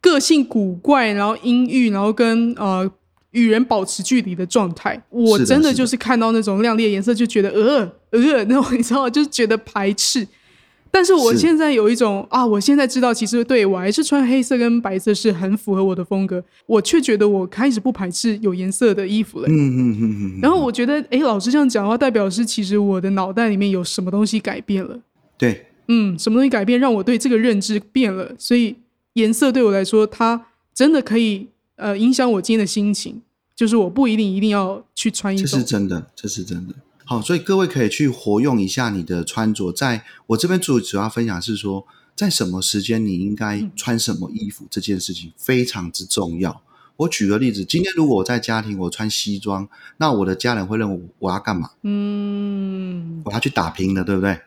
[0.00, 2.90] 个性古怪，然后阴郁，然后跟呃
[3.32, 5.00] 与人保持距离的状态。
[5.10, 9.08] 我真的就是看到那种亮丽的颜色就觉得呃呃那种， 你知道？
[9.08, 10.26] 就是觉得排斥。
[10.90, 19.48] 但是我现在有一种啊，我现在知道，其实对我还是穿黑色跟白色是很符合我的风格，我却觉得我开始不排斥有颜色的衣服了。
[19.48, 24.98] 嗯嗯嗯嗯嗯，然后我觉得，诶，老师这样讲的话，代表是其实我的脑袋里面有什么东西改变了，
[25.38, 25.66] 对。
[25.92, 28.76] 嗯，什么东西改变，让我对这个认知变了，所以
[29.14, 30.40] 颜色对我来说，它
[30.72, 33.20] 真的可以呃影响我今天的心情，
[33.56, 36.74] 就是我不一定一定要去穿一这是真的，这是真的。
[37.10, 39.72] 好，所以各位可以去活用一下你的穿着。
[39.72, 46.62] 在我这边主主要分享是说，在什么时间你应该穿什么衣服，这件事情非常之重要。
[46.98, 51.70] 我举个例子，今天如果我在家庭我穿西装，那我的家人会认为我要干嘛？
[51.82, 54.38] 嗯，我要去打拼了，对不对？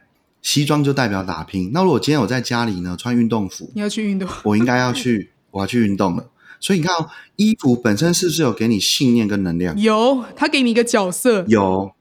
[0.41, 1.71] 西装就代表打拼。
[1.73, 6.29] 那如果今天我在家里呢，穿运动服，你要去运动，我应该要去， 我要去运动了。
[6.61, 9.77] 所以你看哦，衣服本身是不是有给你信念跟能量？
[9.77, 11.91] 有，它给你一个角色，有，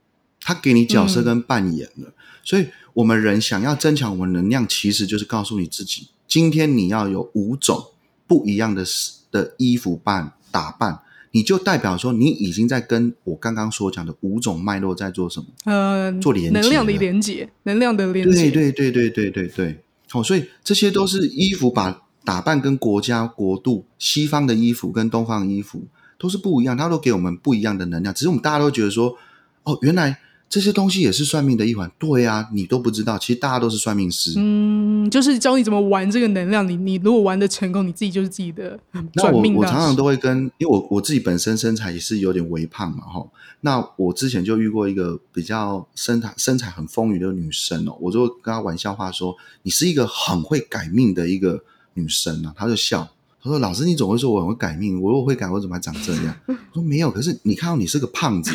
[0.43, 2.13] 他给你角色跟扮演了。
[2.43, 7.91] 所以我们人想要增强我们能量，其实就是告诉你自己，今天你要有五种
[8.27, 8.83] 不一样的
[9.31, 10.99] 的衣服扮打扮，
[11.31, 15.45] 你就代表说你已经在跟我刚刚所讲的五种脉络在做什么？
[15.63, 28.13] 呃，做连接能量的连接，能量的连接，对对对对对对对，哦，所以这些都是衣服把打扮跟国家国度，西方的衣服跟东方的衣服都是不一样，它都给我们不一样的能量。
[28.13, 29.17] 只是我们大家都觉得说，
[29.63, 30.19] 哦，原来
[30.53, 31.91] 这些东西也是算命的一环。
[31.97, 34.33] 对啊，你都不知道，其实大家都是算命师。
[34.37, 36.67] 嗯，就是教你怎么玩这个能量。
[36.69, 39.95] 你你如果玩的成功，你自己就是自己的嗯那转我我常常。
[39.95, 43.25] 都会跟，因为我我自己本身身材也是有点微胖嘛，哈。
[43.61, 51.63] 那我之前就遇过一个比较身材身材很丰腴的女生哦，我就跟她玩笑话说，你是一个很会改命的一个
[51.95, 52.53] 女生啊。
[52.55, 53.07] 她就笑，
[53.43, 58.51] 她说：“老师，你总会说我很会改命，我如果会改，我怎么还长这样？” 我说：“没有，可是你看到你是个胖子，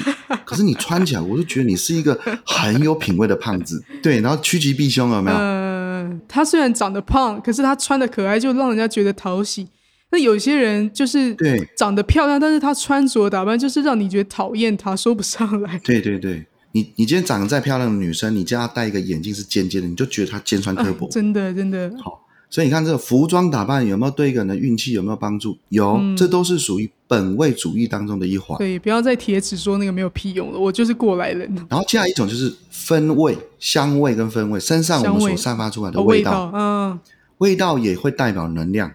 [0.46, 3.84] 可是你穿起来，我就觉得你是一个很有品味的胖子。
[4.02, 5.36] 对，然后趋吉避凶有没有？
[5.38, 9.68] 嗯，他虽然长得胖，可是他穿的可爱，就让人家觉得讨喜。
[10.10, 15.78] 那有些人就是对长得漂亮，但是他穿着打扮就是让你觉得讨厌他，说不上来。
[15.84, 21.06] 对对对，你你今天长得再漂亮的女生，你叫她戴一个眼镜是尖尖的，你就觉得她尖酸刻薄。
[21.10, 21.92] 真的真的，
[22.50, 25.58] 所以你看，这个服装打扮有没有对一个人的运气有没有帮助？
[25.68, 28.56] 有，这都是属于本位主义当中的一环。
[28.58, 31.54] 对，不要再铁齿说那个没有屁用了，我就是过来人。
[31.68, 37.00] 然后接下来一种就是分味、香味跟分味，身上我们所散发出来的哦，味道，味道，嗯，
[37.38, 38.92] 味道也会代表能量。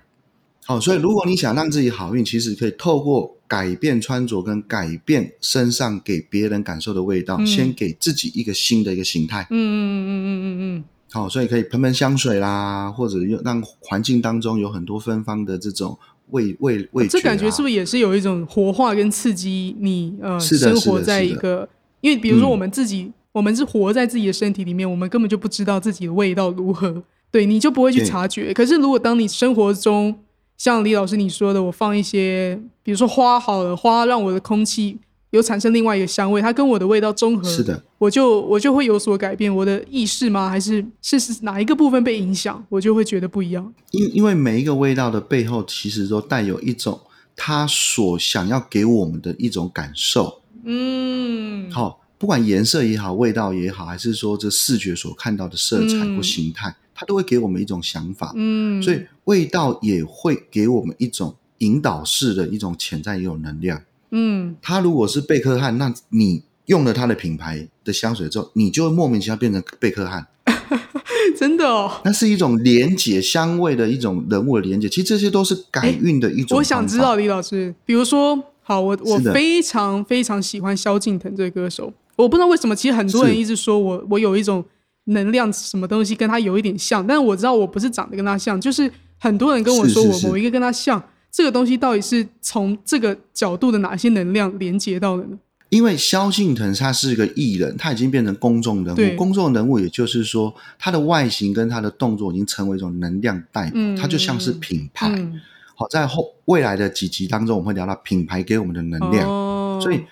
[0.65, 9.45] 好，所以如果你想让自己好运，其实可以透过改变穿着跟改变身上给别人感受的味道，嗯先给自己一个新的一个形态。
[9.51, 10.83] 嗯嗯嗯嗯嗯嗯
[11.13, 15.95] 好，所以可以喷喷香水啦，或者用让环境当中有很多芬芳的这种
[16.31, 17.07] 味味味。
[17.07, 21.69] 这感觉是不是也是有一种活化跟刺激你呃生活在一个，
[22.01, 28.51] 因为比如说嗯我们自己，我们是活在自己的身体里面，我们根本就不知道自己的味道如何，对你就不会去察觉。
[28.51, 30.17] 可是如果当你生活中，
[30.57, 34.97] 像李老师你说的，我放一些，比如说花好了，花让我的空气
[35.33, 40.47] 有产生另外一个香味，它跟我的味道中和，是的，我就我就会有所改变，我的意识吗？
[40.47, 43.73] 还是是是哪一个部分被影响，我就会觉得不一样。
[43.89, 46.99] 因因为每一个味道的背后，其实都带有一种
[47.35, 50.41] 它所想要给我们的一种感受。
[50.65, 58.31] 嗯，好，不管颜色也好，味道也好，还是说这视觉所看到的色彩嗯或形态，它都会给我们一种想法。
[58.35, 63.81] 嗯，所以味道也会给我们一种引导式的一种潜在也有能量。
[64.13, 64.55] 嗯。
[64.61, 70.27] 他如果是贝克汉，那你用了他的品牌的香水之后，你就会莫名其妙变成贝克汉。
[71.37, 84.63] 真的哦，那是一种连接香味的一种人物的连接，其实这些都是改运的一种、我想知道，李老师，比如说，好，我我非常非常喜欢萧敬腾这个歌手，我不知道为什么，其实很多人一直说我我有一种
[85.05, 91.01] 能量，什么东西跟他有一点像，但是我知道我不是长得跟他像，就是很多人跟我说我某一个跟他像，
[91.33, 95.39] 这个东西到底是从这个角度的哪些能量连接到的呢？
[95.69, 99.15] 因为萧敬腾他是个艺人，他已经变成公众人物。
[99.17, 105.07] 公众人物也就是说，他的外形跟他的动作已经成为一种能量代表，嗯他就像是品牌。
[105.17, 105.41] 嗯，
[105.73, 109.27] 好，在后未来的几集当中，我们会聊到品牌给我们的能量。
[109.27, 110.03] 哦，所以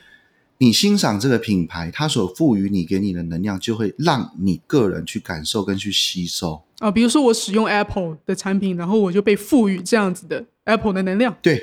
[0.62, 6.62] 你欣赏这个品牌，它所赋予你给你的能量，就会让你个人去感受跟去吸收。
[6.78, 11.36] 啊，比如说我使用 Apple 的产品，然后我就被赋予这样子的 Apple 的能量。
[11.41, 11.60] 对，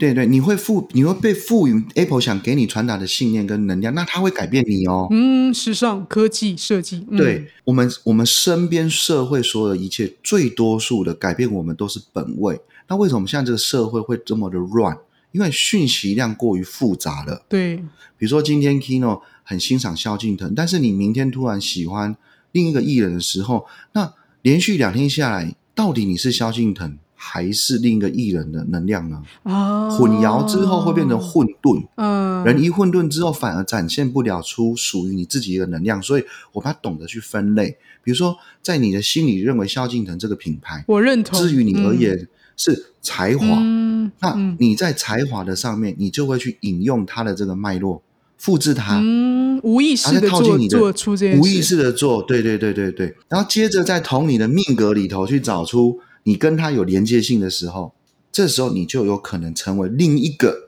[0.00, 5.06] 对对，你会赋，你会被赋予 Apple 想给你传达的信念跟能量，那它会改变你哦。
[5.12, 12.60] 嗯，时尚、科技、设计，嗯、对我们，我们身边社会所有的一切，最多数的改变我们都是本位。
[12.88, 14.98] 那为什么现在这个社会会这么的乱？
[15.34, 17.44] 因为讯息量过于复杂了。
[17.48, 17.76] 对，
[18.16, 22.16] 比如说今天 Kino 很欣赏萧敬腾，但是你明天突然喜欢
[22.52, 29.20] 另一个艺人的时候，那连续两天下来，到底你是萧敬腾还是另一个艺人的能量呢？
[29.42, 37.76] 啊，混淆之后会变成混沌，嗯，人一混沌之后，反而展现不了出属于你自己的能量，所以我们要懂得去分类。
[38.04, 41.40] 比如说，在你的心里认为萧敬腾这个品牌，我认同。
[41.40, 44.56] 至于你而言是才华，嗯，那嗯。
[44.60, 48.02] 你在才华的上面，你就会去引用它的这个脉络，
[48.38, 48.98] 复制它。
[48.98, 57.94] 嗯嗯，无意识的做套进你的做出这件事，无意识的做，对对对对对，然后接着再从你的命格里头去找出你跟他有连接性的时候，
[58.32, 60.63] 这时候你就有可能成为另一个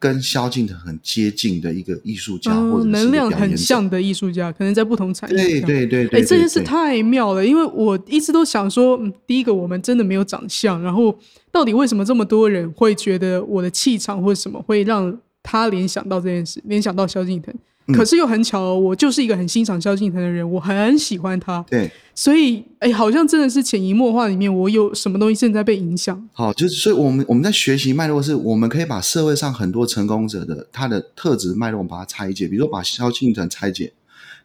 [0.00, 3.30] 跟萧敬腾很接近的一个艺术家，或者能量。
[3.30, 5.68] 很像的艺术家，可能在不同产业对上。
[5.68, 11.16] 对对对，哎，这件事太妙了，因为我一直都想说，嗯，第一个我们真的没有长相，然后
[11.52, 17.54] 到底为什么这么多人会觉得我的气场或者什么会让他联想到这件事，联想到萧敬腾？
[17.90, 26.28] 嗯可是又很巧哦，我就是一个很欣赏萧敬腾的人，我很喜欢他，对，所以哎，好像真的是潜移默化里面，我有什么东西正在被影响。
[26.32, 33.92] 好，就是所以我们我们在学习脉络是，我们可以把社会上很多成功者的他的特质脉络，我们把它拆解，比如说把萧敬腾拆解，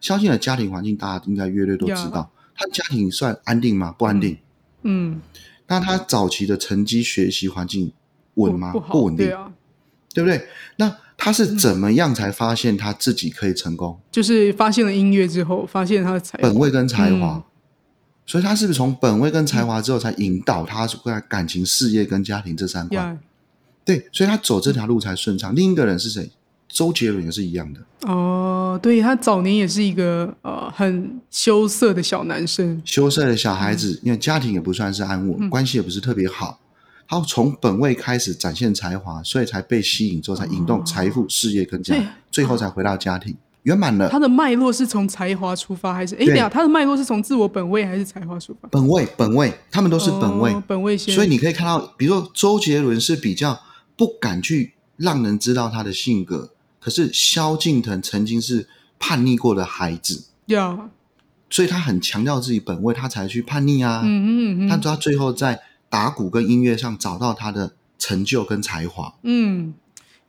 [0.00, 3.94] 萧敬腾的家庭环境大家应该约略都知道，他家庭算安定吗？
[3.98, 4.36] 不安定。
[4.82, 5.20] 嗯，
[5.66, 7.92] 那他早期的成绩、学习环境
[8.34, 8.72] 稳吗？
[8.72, 9.52] 不好，稳定，对啊，
[10.14, 10.46] 对不对？
[10.76, 13.98] 那他是怎么样才发现他自己可以成功？
[14.12, 17.42] 就是发现了音乐之后，发现他的才华本位跟才华，嗯
[18.26, 22.96] 所以他是不是从本位跟才华之后，才引导他在感情、事业跟家庭这三块？
[22.96, 23.18] 呀。
[23.84, 25.54] 对，所以他走这条路才顺畅。
[25.54, 26.30] 另一个人是谁？
[26.68, 36.58] 周杰伦也是一样的，哦，对他早年也是一个呃很羞涩的小男生，羞涩的小孩子，因为家庭也不算是安稳，关系也不是特别好。
[37.08, 44.08] 他从本位开始展现才华，所以才被吸引之后，才引动财富、事业跟家对，最后才回到家庭，圆满了。
[44.08, 48.68] 他的脉络是从才华出发，还是哎，对等下他的脉络是从自我本位还是才华出发？
[48.68, 53.60] 本位，本位，他们都是本位，哦本位先，所以你可以看到，比如说周杰伦是比较
[53.96, 60.90] 不敢去让人知道他的性格，可是萧敬腾曾经是叛逆过的孩子，呀，
[61.48, 64.02] 所以他很强调自己本位，他才去叛逆啊。
[64.04, 69.74] 嗯哼嗯哼，他他最后在打鼓跟音乐上找到他的成就跟才华，嗯，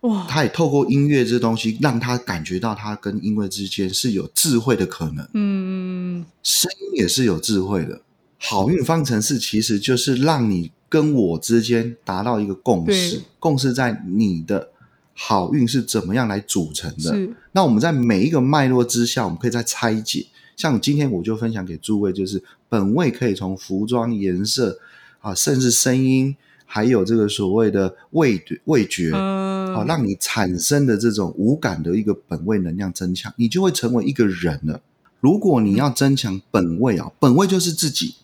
[0.02, 8.02] 哇，他也透过音乐这东西，让他感觉到他跟音乐之间是有智慧的可能，嗯，声音也是有智慧的。
[8.40, 14.70] 好运方程式其实就是让你跟我之间达到一个共识，共识在你的
[15.14, 17.18] 好运是怎么样来组成的。
[17.52, 20.28] 那我们在每一个脉络之下，我们可以再拆解。
[20.56, 24.80] 像今天我就分享给诸位，就是本位可以从服装、颜色
[25.28, 26.34] 啊，甚至声音，
[26.66, 34.80] 还有这个所谓的味味觉，嗯，好、让你产生的这种无感的一个本位能量增强，你就会成为一个人了。
[35.20, 38.16] 如果你要增强本位啊，本位就是自己，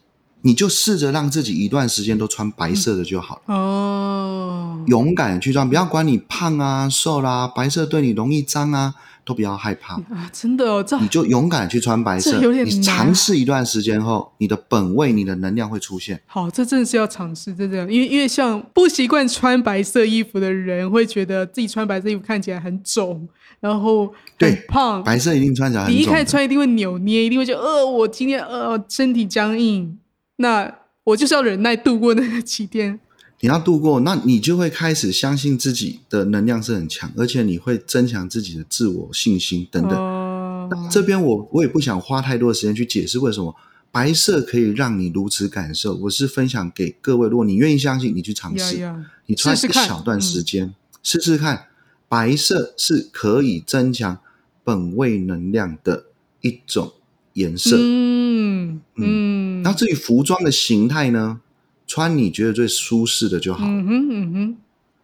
[0.46, 3.56] 你就试着让自己一段时间都穿白色的就好了。
[3.56, 9.96] 哦，勇敢的去穿，不要管你胖啊、瘦啦、白色对你容易脏啊，都不要害怕。
[9.96, 16.22] 啊，真的哦，这你就勇敢去穿白色这有，点你难尝试一段时间后，你的本位、你的能量会出现。
[16.28, 23.26] 好，这真的是要尝试，真的，因为因为像不习惯穿白色衣服的人，会觉得自己穿白色衣服看起来很肿，
[23.62, 26.06] 然后很对胖，白色一定穿起来很你一。
[26.06, 29.98] 开始穿一定会扭捏，一定会觉得呃，我今天呃身体僵硬，
[30.44, 33.00] 那我就是要忍耐度过那个几天。
[33.40, 39.94] 你要度过，那你就会开始相信自己的能量是很强，而且你会增强自己的自我信心等等。
[39.98, 43.56] 哦，这边我我也不想花太多的时间去解释为什么
[43.92, 45.96] 白色可以让你如此感受。
[45.96, 48.78] 我是分享给各位，如果你愿意相信，你去尝试。
[49.26, 51.68] 你穿一小段时间，试试看，
[52.08, 54.20] 白色是可以增强
[54.64, 56.06] 本位能量的
[56.42, 56.94] 一种
[57.34, 57.78] 颜色。
[57.80, 61.42] 嗯嗯，那至于服装的形态呢，
[61.88, 63.66] 穿你觉得最舒适的就好。
[63.68, 64.58] 嗯哼嗯哼，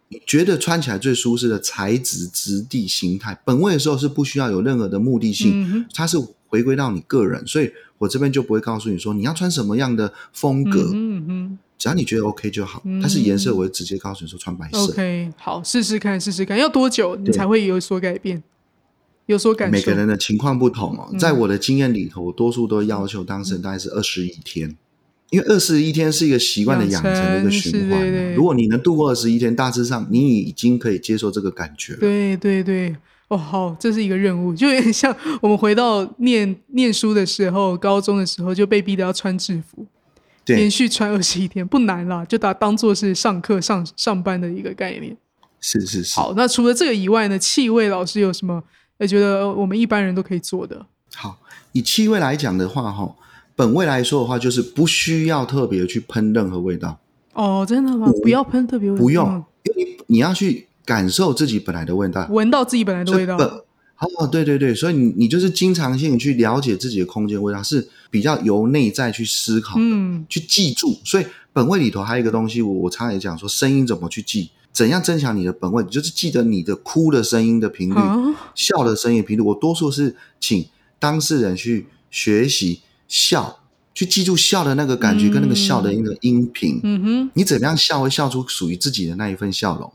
[0.08, 12.82] 你觉得穿起来最舒适的材质、质地、形态，本位的时候是不需要有任何的目的性，嗯它是回归到你个人，所以我这边就不会告诉你说你要穿什么样的风格，嗯哼只要你觉得 OK 就好。
[12.84, 14.78] 嗯但是颜色我会直接告诉你说穿白色。
[14.78, 18.42] ，OK，好，试试看，试试看，要多久你才会有所改变，
[19.30, 19.72] 有所感受？
[19.72, 24.76] 每个人的情况不同哦，嗯在我的经验里头，多数都要求当事人大概是二十一天，
[25.30, 28.34] 因为二十一天是一个习惯的养成的一个循环。
[28.34, 32.00] 如果你能度过二十一天，大致上你已经可以接受这个感觉了。
[32.00, 32.96] 对对对，
[33.28, 39.86] 哦，好，这是一个任务，就有点像我们回到念 念书的时候，高中的时候就被逼得要穿制服，
[40.46, 45.16] 连，续穿二十一天，不难啦，就把它当做是上课上上班的一个概念。
[45.60, 46.16] 是是是。
[46.16, 48.64] 好，那除了这个以外呢，气味老师有什么？
[49.00, 50.86] 也觉得呃我们一般人都可以做的。
[51.14, 51.36] 好，
[51.72, 53.12] 以气味来讲的话，哈，
[53.56, 56.98] 本味来说的话，就是不需要特别去喷任何味道，
[57.32, 58.12] 哦，真的吗？
[58.22, 62.26] 不要喷特别味，不用嗯，因为你你要去感受自己本来的味道。
[62.30, 63.36] 闻到自己本来的味道。
[64.18, 70.98] 哦，对对对，所以你你就是经常性去了解自己的空间味道，是比较由内在去思考的，嗯去记住。
[71.04, 74.50] 所以本味里头还有一个东西，我我常常也讲说，声音怎么去记？
[74.72, 75.82] 怎样增强你的本位？
[75.84, 78.16] 就是记得你的哭的声音的频率，啊，
[78.54, 79.42] 笑的声音频率。
[79.42, 80.66] 我多数是请
[80.98, 83.58] 当事人去学习笑，
[83.92, 86.80] 去记住笑的那个感觉跟那个笑的那个音频。
[86.82, 89.92] 嗯哼，你怎么样笑会笑出属于自己的那一份笑容？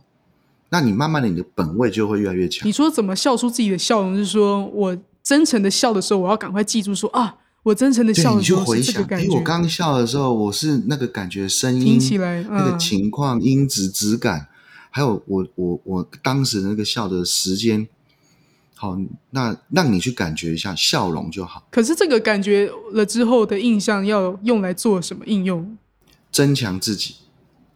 [0.69, 2.71] 那你慢慢的，你的本位就会越来越强你。
[2.71, 4.15] 说怎么笑出自己的笑容？
[4.17, 9.29] 是说我真诚的笑的时候，我要赶快记住说啊，我真诚的笑的时候这个感觉。
[9.33, 14.47] 我刚笑的时候，我是那个感觉，声音听起来那个嗯情况、音质、质感，
[14.95, 17.85] 还有我我我当时的那个笑的时间，
[18.75, 18.97] 好，
[19.31, 25.77] 那让你去感觉一下笑容就好，可是这个感觉了之后的印象要用来做什么应用？
[26.31, 27.15] 增强自己，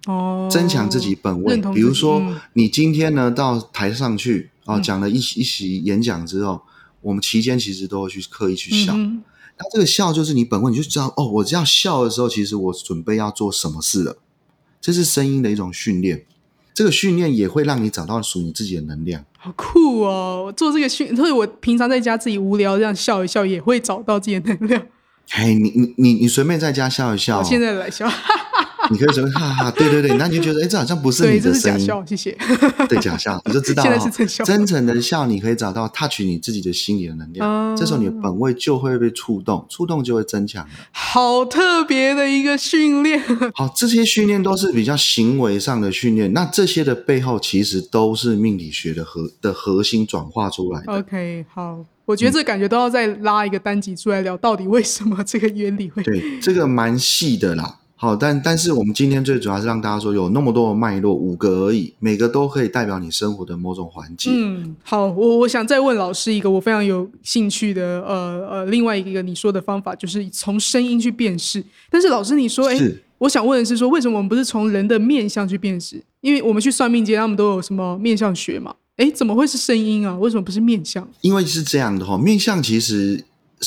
[0.05, 6.61] 哦，增强自己本位比如说嗯，你今天呢到台上去哦，嗯讲了一一席演讲之后，
[7.01, 8.93] 我们期间其实都会去刻意去笑。
[8.95, 9.21] 嗯
[9.57, 14.15] 那这个笑就是你本位，你就知道哦，我这样笑的时候，其实我准备要做什么事了。
[14.79, 16.25] 这是声音的一种训练，
[16.73, 19.23] 这个训练也会让你找到属于你自己的能量。
[19.37, 20.43] 好酷哦！
[20.45, 24.85] 我做这个训，所以我平常在家自己无聊这样笑一笑，也会找到自己的能量。
[25.29, 28.09] 嘿，你你你你随便在家笑一笑、我哦，现在来笑，
[28.89, 32.37] 你可以随便哈哈，对对对，那你就觉得哎，这好像不是，你的声音，是假笑，谢谢。
[32.89, 40.69] 对假笑，你就知道、 现哦、真笑真诚的笑，你可以找到 touch 你自己的心理的能量，哦这时候你的本位就会被触动，触动就会增强了。
[40.91, 43.21] 好特别的一个训练，
[43.53, 50.93] 好，这些训练都是比较行为上的训练，那这些的背后其实都是命理学的核的核心转化出来的。
[50.93, 57.77] OK，好，我觉得这感觉都要再拉一个单集出来聊，到底为什么这个原理会对，这个蛮细的啦。
[58.01, 64.31] 好，但但是我们今天最主要是让大家说，有那么多的脉络，五个而已，每个都可以代表你生活的某种环境。
[64.33, 71.61] 嗯，好，我我想再问老师一个我非常有兴趣的，呃呃，另外一个你说的方法就是从声音去辨识。
[71.89, 76.01] 但是老师你说，哎是，我想问的是说，为什么我们不是从人的面相去辨识？
[76.21, 78.73] 因为我们去算命街，他们都有什么面相学嘛？
[78.95, 80.17] 哎，怎么会是声音啊？
[80.17, 81.05] 为什么不是面相？
[81.19, 83.25] 因为是这样的哈、面相其实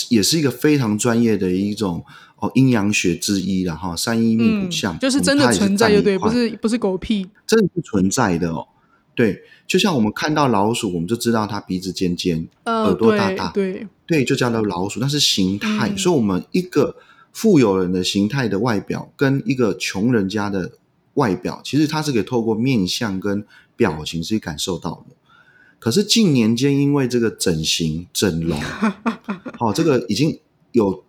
[0.08, 2.02] 也是一个非常专业的一种
[2.42, 7.26] 哦阴阳学之一啦哈，三一命卜相、嗯就是真的存在，就对，占一块不是不是狗屁。
[7.46, 8.66] 真的是存在的哦。
[9.14, 15.88] 对，就像我们看到老鼠，我们就知道它鼻子尖尖，呃，耳朵大大对对，对，就叫做老鼠，那是形态。
[15.90, 16.96] 嗯所以，我们一个
[17.32, 20.72] 富有人的形态的外表，跟一个穷人家的
[21.14, 23.44] 外表，其实它是可以透过面相跟
[23.76, 25.14] 表情是感受到的。
[25.78, 28.58] 可是近年间，因为这个整形、整容，
[29.60, 30.40] 哦，这个已经
[30.72, 31.04] 有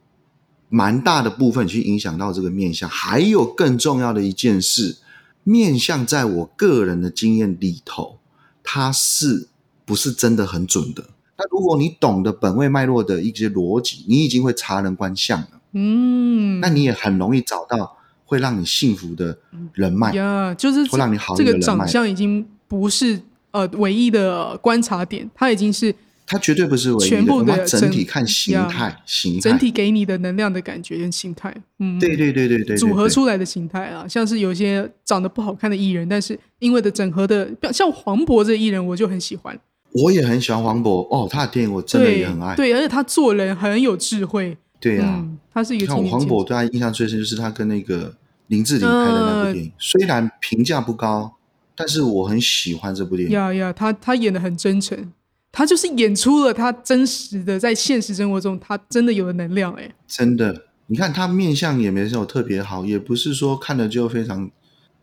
[0.74, 2.90] 蛮大的部分去影响到这个面相。
[2.90, 4.98] 还有更重要的一件事，
[5.44, 8.18] 面相在我个人的经验里头，
[8.64, 9.50] 它是
[9.86, 11.04] 不是真的很准的？
[11.38, 19.38] 那如果你懂得本位脉络的一些逻辑，你已经会察人观相了，嗯，那你也很容易找到会让你幸福的
[19.74, 20.12] 人脉。
[20.16, 23.22] 呀，就是会让你好这个长相已经不是
[23.52, 25.94] 呃唯一的观察点，它已经是
[26.26, 29.40] 它绝对不是唯一全部的整体看形态，形态。
[29.42, 39.60] 整体给你的能量的感觉跟形态，嗯，对对对对对对组合出来的形态啊，像是有些长得不好看的艺人，但是因为的整合的，像黄渤这艺人，我就很喜欢，
[39.92, 42.56] 我也很喜欢黄渤哦，他的电影我真的也很爱。
[42.56, 48.16] 对，而且他做人很有智慧，对啊，嗯，他是一个像我黄渤对他印象最深就是他跟那个
[48.48, 51.34] 林志玲拍的那部嗯电影，虽然评价不高，
[51.76, 53.36] 但是我很喜欢这部电影。
[53.36, 55.12] 呀呀，他他演的很真诚，
[55.54, 64.50] 他就是演出了他真实的在现实生活中他真的有的能量，哎，真的，你看他面相也没有特别好，也不是说看着就非常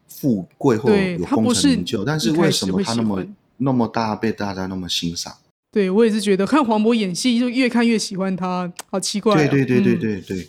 [0.09, 3.25] 富贵或对有功成名就，但是为什么他那么
[3.59, 5.33] 那么大被大家那么欣赏？
[5.71, 10.49] 对我也是觉得看黄渤演戏就越看越喜欢他，好奇怪、哦，对对对对嗯对对。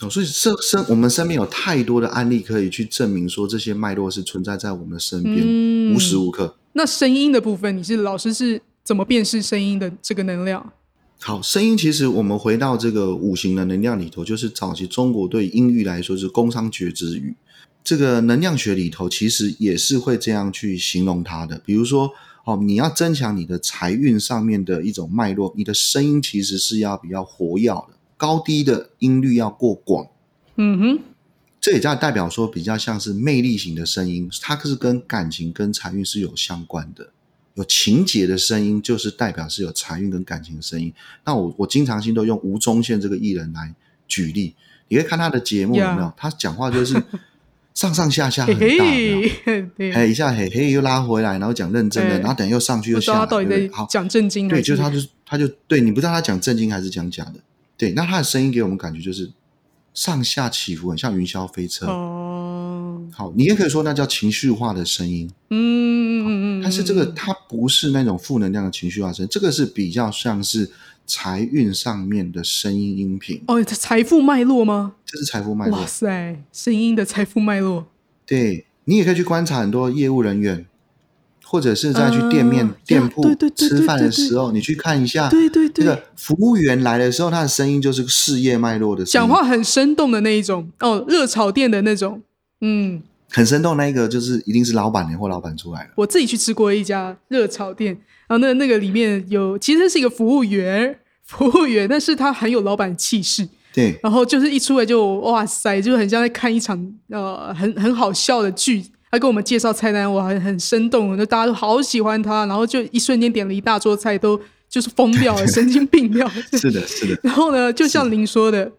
[0.00, 6.56] 哦，所以身身我们身边有太多的案例可以去证明说这些脉络是存在在我们的身边，嗯无时无刻。
[6.72, 10.72] 那声音的部分，你是老师是怎么辨识声音的这个能量？
[11.20, 17.34] 好，声音其实我们回到这个五行的能量里头，就是早期中国对音域来说是工商角之语。
[17.84, 21.60] 这个能量学里头其实也是会这样去形容它的。
[21.64, 22.12] 比如说，
[22.44, 30.06] 哦，你要增强你的财运上面的一种脉络，你的声音其实是要比较活跃的，高低的音律要过广。
[30.56, 31.00] 嗯哼，
[31.60, 37.12] 这也叫代表说比较像是魅力型的声音，它是跟感情跟财运是有相关的。
[37.54, 40.92] 有情节的声音，就是代表是有财运跟感情的声音。
[41.24, 43.74] 那我我经常性都用吴宗宪这个艺人来
[44.08, 44.54] 举例，
[44.88, 46.94] 你会看他的节目有没有 Yeah 他讲话就是
[47.74, 57.34] 上上下下很大，嘿，对，一下嘿嘿又拉回来，然后讲认真的，然后等下又上去又下来，好，讲正经还对，就是他就他就对你不知道他讲正经还是讲假的，
[57.76, 59.30] 对，那他的声音给我们感觉就是
[59.94, 61.86] 上下起伏，很像云霄飞车。
[61.86, 65.30] 哦，好，你也可以说那叫情绪化的声音。
[65.50, 66.01] 嗯，
[66.62, 70.70] 但是这个它不是那种负能量的情绪化声，这个是比较像是
[71.06, 73.42] 财运上面的声音音频。
[73.46, 74.94] 哦，财富脉络吗？
[75.04, 75.78] 这是财富脉络。
[75.80, 77.86] 哇塞，声音的财富脉络。
[78.24, 80.64] 对你也可以去观察很多业务人员，
[81.44, 83.22] 或者是在去店面、嗯店铺
[83.54, 92.22] 吃饭的时候，你去看一下，对对对这个服务员来的时候，他的声音就是事业脉络的声音，讲话很生动的那一种哦，热炒店的那种。
[92.60, 93.02] 嗯，
[93.32, 93.76] 很生动。
[93.76, 95.90] 那一个就是一定是老板娘或老板出来的。
[95.96, 97.92] 我自己去吃过一家热炒店，
[98.28, 103.48] 然后那那个里面有其实是一个服务员， 服务员，但是他很有老板气势。
[103.74, 108.84] 对，然后就是一出来就哇塞，就很像在看一场呃很很好笑的剧。
[109.10, 116.34] 他跟我们介绍菜单，我，很很生动，就大家都好喜欢他，然后就一瞬间点了一大桌菜，都就是疯掉了， 神经病掉了。
[116.52, 118.72] 是的，是的，然后呢，就像您说的，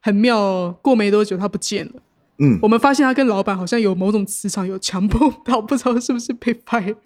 [0.00, 0.74] 很妙哦。
[0.80, 1.92] 过没多久，他不见了。
[2.38, 6.96] 嗯，我们发现他跟老板好像有某种磁场有强碰到，不知道是不是被 fire。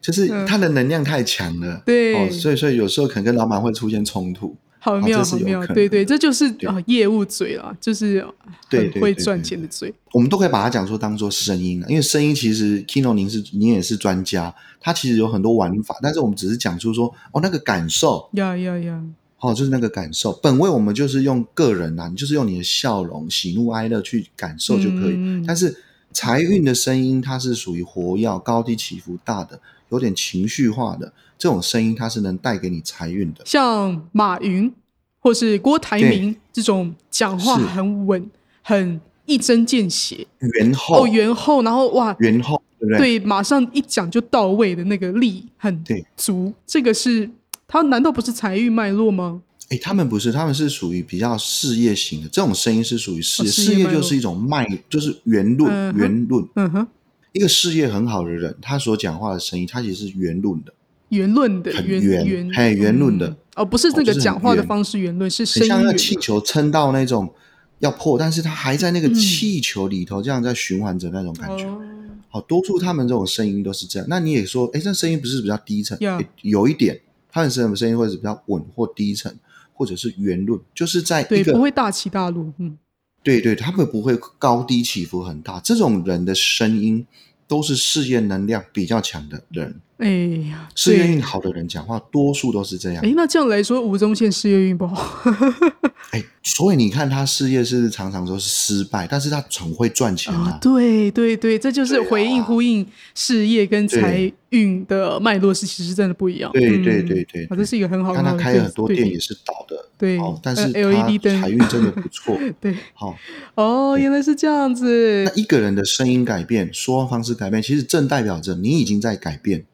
[0.00, 4.56] 就是他的能量太强了，嗯对哦，所以所以有时候可能跟老板会出现冲突。
[4.78, 8.32] 好妙，好妙，对对，这就是对啊业务嘴啦，就是很
[8.70, 9.92] 对对对会赚对钱的嘴。
[10.12, 19.02] 我们都可以把它讲说当做声音了，因为声音其实 Kino 您是您也是专家，它其实有很多玩法，但是我们只是讲出说哦那个感受，呀呀呀！
[19.40, 20.32] 哦就是那个感受。
[20.42, 25.14] 本位我们就是用个人啊，你就是用你的笑容、喜怒哀乐去感受就可以。
[25.16, 25.76] 嗯但是
[26.12, 29.60] 财运的声音它是属于活跃、高低起伏大的，
[29.90, 33.42] 有点情绪化的这种声音，它是能带给你财运的。
[33.44, 34.72] 像马云
[35.20, 38.30] 或是郭台铭这种讲话很稳、
[38.62, 43.18] 很一针见血圆厚，哦，圆厚，然后哇，圆厚，对不对？
[43.18, 45.84] 对，马上一讲就到位的那个力很
[46.16, 47.28] 足，这个是
[47.68, 49.42] 他难道不是财运脉络吗？
[49.68, 55.98] 哎，他们不是，他们是属于比较事业型的，这种声音是属于事业，哦事业事业就是一种脉，就是圆论，嗯哼。
[55.98, 56.48] 圆论。
[56.54, 56.86] 嗯哼，
[57.32, 60.72] 一个事业很好的人，他所讲话的声音，他其实是圆润的，
[61.08, 63.28] 圆润的很圆圆圆，嘿圆论的。
[63.28, 63.36] 嗯。
[63.56, 67.32] 哦，不是这个讲话的方式圆润，是像那个气球撑到那种
[67.80, 71.64] 要破，但是他还在那个嗯气球里头，这样在循环着那种感觉。
[71.64, 71.80] 哦，
[72.28, 74.06] 好，多数他们这种声音都是这样。
[74.08, 75.98] 那你也说，哎，这声音不是比较低沉？
[76.42, 77.00] 有一点，
[77.36, 79.38] 他们声声音会是比较稳或低沉，
[79.74, 82.78] 或者是圆润，就是在一对，个不会大起大落，嗯，
[83.22, 85.60] 对对，他们不会高低起伏很大。
[85.60, 87.06] 这种人的声音
[87.48, 90.08] 都是事业能量比较强的人，哎
[90.50, 93.04] 呀，事业运好的人讲话多数都是这样。
[93.04, 95.32] 哎，那这样来说，吴宗宪事业运不好，
[96.12, 100.50] 哎，所以你看他事业是常常都是失败，但是他很会赚钱啊。
[100.50, 100.58] 啊，。
[100.60, 106.50] 对对对，这就是回应呼应事业跟财运的脉络是其实真的不一样。
[106.52, 106.84] 对嗯。
[106.84, 107.44] 对对对。
[107.46, 109.65] 啊，这是一个很好的看他开了很多店也是倒的，
[109.98, 112.38] 对哦，但是 LED 灯财运真的不错。
[112.60, 113.16] 对，好，
[113.54, 115.32] 哦，原来是这样子那。
[115.40, 119.64] 一个人的声音改变，说话方式改变，其实正代表着你已经在改变，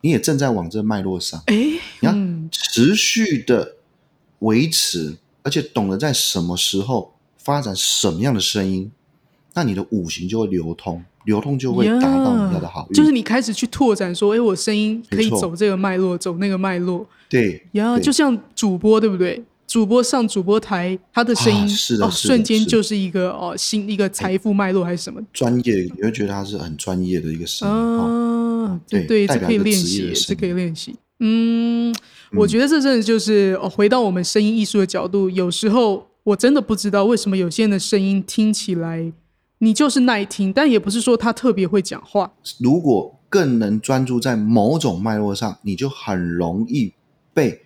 [0.00, 1.40] 你也正在往这脉络上。
[1.46, 3.76] 哎，你要嗯，持续的
[4.40, 8.90] 维持，而且懂得在什么时候发展什么样的声音，
[9.54, 12.94] 那你的五行就会流通，流通就会达到你要的好运。
[12.94, 19.40] 就是你开始去拓展说，哎，我声音可以走这个脉络，走那个脉络对呀，对就像主播对不对？
[19.70, 27.72] 主播上主播台，他的声音、啊是的哦，瞬间就是一个哦新一个财富脉络还是什么专业，你会觉得他是很专业的一个声音。
[27.72, 30.96] 哦啊，对对对，这可以练习，这可以练习。
[31.20, 31.94] 嗯，
[32.32, 39.12] 我觉得这真的就是、哦、回到我们声音艺术的角度，有时候我真的不知道为什么有些人的声音听起来
[39.58, 42.32] 你就是耐听，但也不是说他特别会讲话。
[42.58, 46.92] 如果更能专注在某种脉络上，你就很容易
[47.32, 47.60] 被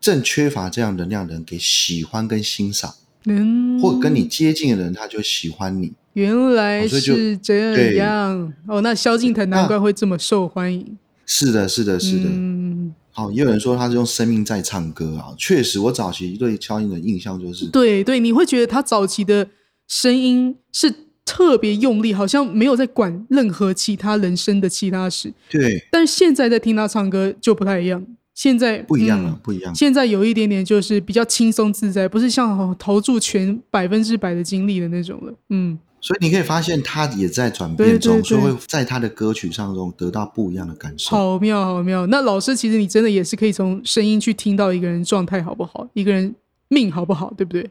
[0.00, 2.94] 正缺乏这样能量的人给喜欢跟欣赏，
[3.26, 5.92] 嗯，或跟你接近的人，他就喜欢你。
[6.14, 10.96] 原来是这样哦，那萧敬腾难怪会这么受欢迎。
[11.26, 12.24] 是的，是的，是的。
[12.24, 15.34] 嗯，好，也有人说他是用生命在唱歌啊。
[15.38, 19.48] 确实，我早期对萧敬腾的印象就是，对对，你会觉得他早期的
[19.86, 20.92] 声音是
[21.24, 25.32] 特别用力，好像没有在管任何其他人生的其他事。
[25.50, 28.04] 对，但是现在在听他唱歌就不太一样，
[28.38, 29.74] 现在不一样了，嗯不一样。
[29.74, 35.34] 现在有一点点就是比较轻松自在，不是像哦投注全百分之百的精力的那种了。
[35.48, 41.16] 嗯，所以你可以发现，他也在转变中，对对对所以会在他的歌曲上中得到不一样的感受。
[41.16, 42.06] 好妙好妙。
[42.06, 46.32] 那老师其实你真的也是可以从声音去听到一个人状态好不好，一个人
[46.68, 47.68] 命好不好，对不对？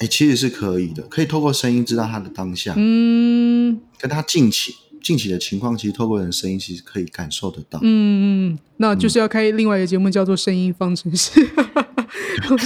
[0.00, 7.78] 哎，其实是可以的，可以透过声音知道他的当下，嗯跟他近期近期的情况，其实透过人的声音，其实可以感受得到。
[7.82, 11.40] 嗯嗯，那就是要开另外一个节目，叫做《声音方程式》。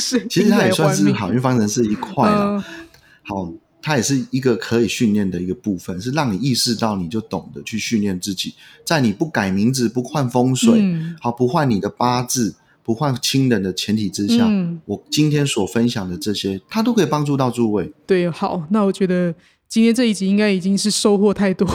[0.01, 2.57] 是 其实它也算是命好运方程式一块了。
[2.57, 2.65] 嗯
[3.25, 8.55] 好，它也是一个可以训练的一个部分，是让你意识到你就懂得去训练自己，
[8.85, 17.93] 在你不改名字、不换风水，嗯好不换你的八字、不换亲人的前提之下，嗯我今天所分享的这些，它都可以帮助到诸位。
[18.05, 19.33] 对，好，那我觉得
[19.69, 21.69] 今天这一集应该已经是收获太多，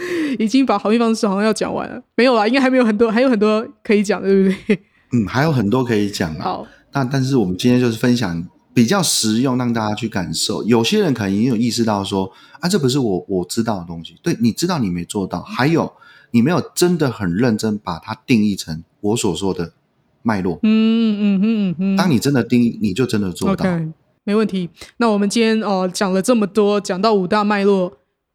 [0.38, 4.78] 已经把好运方式好像要讲完了，没有啦，应该还没有很多，还有很多可以讲，对不对？
[5.12, 6.42] 嗯，还有很多可以讲啊。
[6.42, 10.62] 好，那但是我们今天就是分享比较实用，让大家去感受。
[10.64, 12.30] 有些人可能已经有意识到说
[12.60, 14.16] 啊，这不是我我知道的东西。
[14.22, 15.92] 对，你知道你没做到，还有
[16.30, 19.72] 你没有真的很认真把它定义成我所说的
[20.22, 20.58] 脉络。
[20.62, 23.66] 嗯嗯嗯嗯嗯，当你真的定义，你就真的做到。
[24.24, 24.70] 没问题。
[24.98, 27.92] 那我们今天哦、讲了这么多，讲到五大脉络，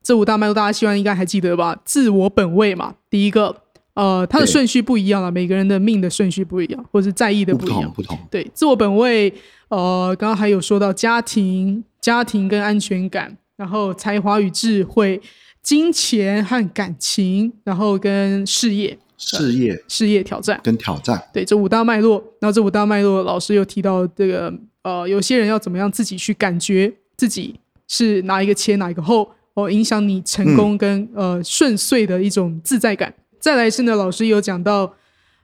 [0.07, 1.77] 这五大脉络大家希望应该还记得吧？
[1.83, 3.53] 自我本位嘛，第一个，
[3.93, 7.81] 呃，它的顺序不一样了，每个人的命的顺序不一样，或者是在意的不不一样。
[7.81, 7.91] 同。
[7.93, 9.33] 不同，对，自我本位，
[9.67, 15.21] 呃，刚刚还有说到家庭、家庭跟安全感，然后才华与智慧、
[15.61, 19.77] 金钱和感情，然后跟事业、事业。
[19.89, 20.57] 事业挑战。
[20.63, 24.53] 跟挑战，对，这五大脉络，然后这五大脉络，老师又提到这个，
[24.83, 33.11] 呃，有些人要怎么样自己去感觉自己是哪一个前哪一个后，哦，影响你成功跟、呃顺遂的一种自在感。
[33.39, 34.93] 再来是呢，老师有讲到，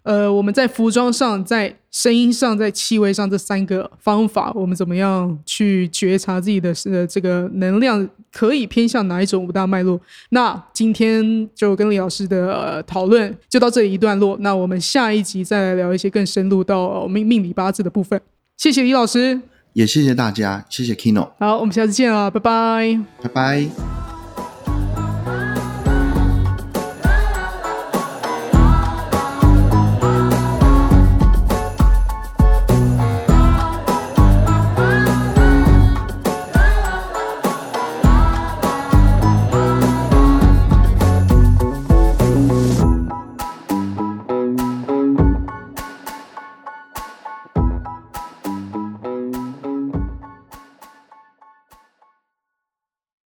[0.04, 10.00] 呃，我们在服装上、在声音上、在气味上这三个方法，我们怎么样去觉察自己的呃这个能量可以偏向哪一种五大脉络？
[10.30, 14.38] 那今天就跟李老师的、呃、讨论就到这里一段落。
[14.42, 18.22] 那我们下一集再来聊一些更深入到、呃命命理八字的部分。
[18.58, 19.42] 谢谢李老师，
[19.74, 23.00] 也谢谢大家，谢谢 Kino，好，我们下次见了，拜拜。
[23.24, 24.03] 拜拜。